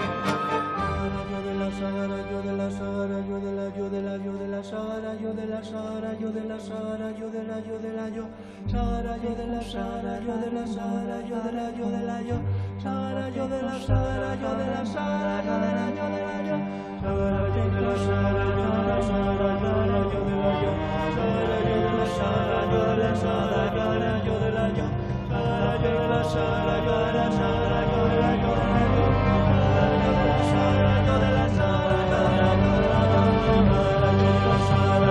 Yo 2.30 2.42
de 2.42 2.54
la 2.54 2.70
sagara, 2.70 3.22
yo 3.30 3.40
de 3.40 3.52
la 3.54 3.70
yo 3.76 3.90
de 3.90 4.02
la 4.02 4.18
yo 4.18 4.34
de 4.34 4.48
la 4.48 4.64
sagara, 4.64 5.16
yo 5.22 5.34
de 5.34 5.46
la 5.48 5.64
sagara, 5.64 6.14
yo 6.20 6.32
de 6.32 6.44
la 6.46 6.60
sagara, 6.60 7.12
yo 7.18 7.30
de 7.30 7.44
la 7.44 7.60
yo 7.60 7.80
de 7.80 7.94
la 7.94 8.10
yo, 8.10 8.28
sagara, 8.68 9.18
yo 9.18 9.36
de 9.36 9.48
la 9.48 9.62
sagara, 9.62 10.20
yo 10.20 10.36
de 10.38 10.52
la 10.52 10.68
sagara, 10.68 11.22
yo 11.22 11.42
de 11.42 11.52
la 11.52 11.72
yo 11.72 11.90
de 11.90 12.06
la 12.06 12.22
yo, 12.22 12.38
sagara, 12.82 13.30
yo 13.30 13.48
de 13.48 13.62
la 13.62 13.80
sagara, 13.80 14.36
yo 14.36 14.56
de 14.56 14.68
la 14.68 14.86
sagara, 14.86 15.44
yo 15.46 15.60
de 15.60 15.72
la 15.78 15.90
yo 15.98 16.10
de 16.10 16.26
la 16.26 16.42
yo, 16.48 16.58
sagara, 17.00 17.40
yo 17.40 17.68
de 17.70 17.82
la 17.82 17.96
sagara, 18.06 18.52
yo 18.52 18.70
de 18.70 18.84
la 18.84 19.04
sagara, 19.06 19.54
yo 19.60 19.74
de 19.74 19.88
la 19.88 20.04
yo 20.10 20.20
de 20.28 20.36
la 20.40 20.54
yo, 20.60 20.72
sagara, 21.10 21.58
yo 21.66 21.80
de 21.80 21.94
la 21.98 22.06
sagara, 22.18 22.62
yo 22.72 22.82
de 22.90 22.98
la 23.00 23.16
sagara, 23.16 23.64
yo 23.76 23.86
de 23.92 24.00
la 24.00 24.14
yo 24.26 24.36
de 24.40 24.52
la 24.52 24.68
yo, 24.78 24.86
sagara, 25.30 25.74
yo 25.84 25.90
de 25.90 26.08
la 26.10 26.24
sagara, 26.24 26.76
yo 26.86 26.96
de 27.00 27.14
la 27.14 27.32
sagara, 27.32 27.69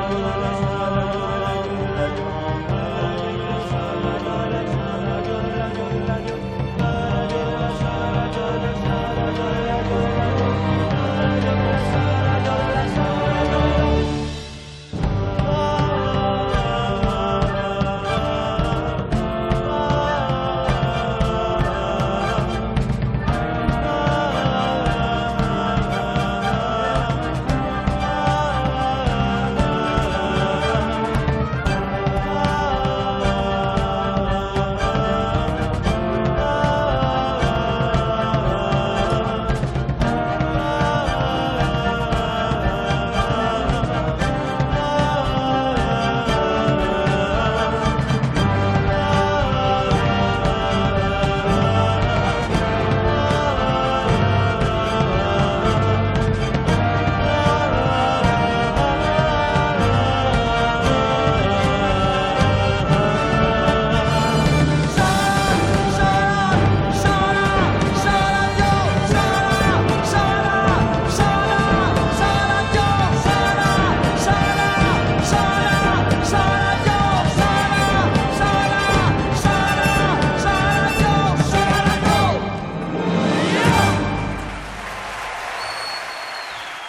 Subhanallah. 0.09 1.28